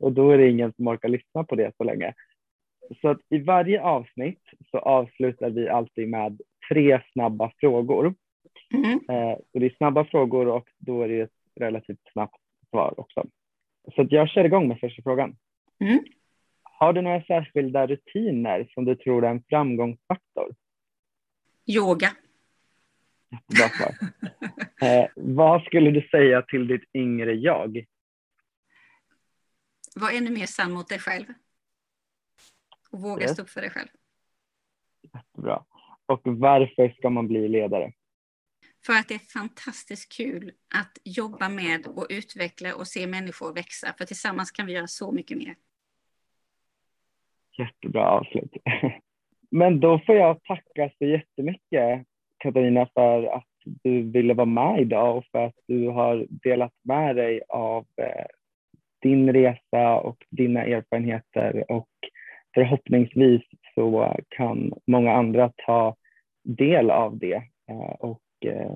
[0.00, 2.14] Och då är det ingen som orkar lyssna på det så länge.
[3.00, 8.14] Så att i varje avsnitt så avslutar vi alltid med tre snabba frågor.
[8.74, 9.00] Mm.
[9.10, 12.40] Eh, så det är snabba frågor och då är det ett relativt snabbt
[12.70, 13.26] svar också.
[13.94, 15.36] Så att jag kör igång med första frågan.
[15.80, 16.00] Mm.
[16.80, 20.54] Har du några särskilda rutiner som du tror är en framgångsfaktor?
[21.66, 22.16] Yoga.
[23.46, 23.94] Bra svar.
[24.80, 27.84] Eh, vad skulle du säga till ditt yngre jag?
[29.96, 31.26] Var ännu mer sann mot dig själv.
[32.90, 33.32] Och våga yes.
[33.32, 33.88] stå upp för dig själv.
[35.02, 35.64] Jättebra.
[36.06, 37.92] Och varför ska man bli ledare?
[38.86, 43.94] För att det är fantastiskt kul att jobba med och utveckla och se människor växa.
[43.98, 45.56] För tillsammans kan vi göra så mycket mer.
[47.58, 48.56] Jättebra avslut.
[49.50, 52.06] Men då får jag tacka så jättemycket
[52.38, 57.16] Katarina för att du ville vara med idag och för att du har delat med
[57.16, 58.26] dig av eh,
[59.02, 61.88] din resa och dina erfarenheter och
[62.54, 63.42] förhoppningsvis
[63.74, 65.96] så kan många andra ta
[66.44, 68.74] del av det eh, och eh,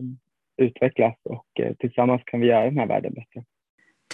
[0.57, 1.47] utvecklas och
[1.79, 3.45] tillsammans kan vi göra den här världen bättre.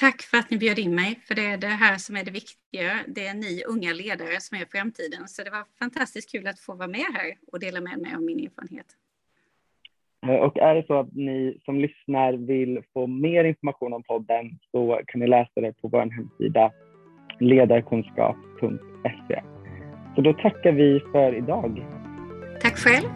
[0.01, 2.31] Tack för att ni bjöd in mig, för det är det här som är det
[2.31, 2.93] viktiga.
[3.07, 5.29] Det är ni unga ledare som är framtiden.
[5.29, 8.23] Så det var fantastiskt kul att få vara med här och dela med mig av
[8.23, 8.87] min erfarenhet.
[10.47, 15.01] Och är det så att ni som lyssnar vill få mer information om podden så
[15.07, 16.73] kan ni läsa det på vår hemsida
[17.41, 19.43] ledarkunskap.se.
[20.15, 21.87] Så då tackar vi för idag.
[22.61, 23.09] Tack själv.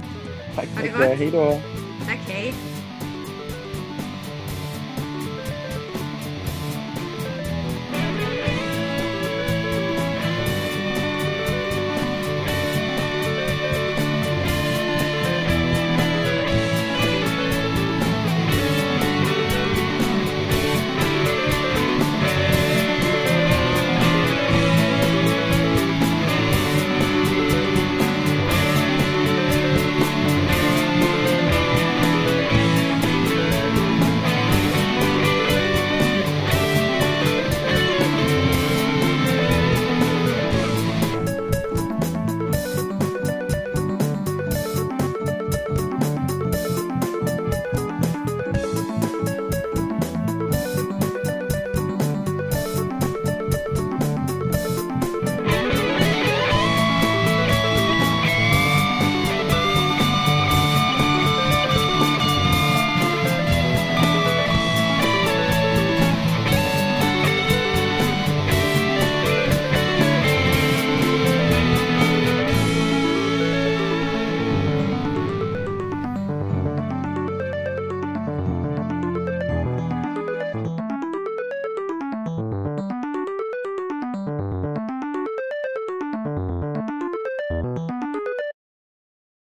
[0.56, 1.18] Tack så mycket.
[1.18, 1.58] Hej då.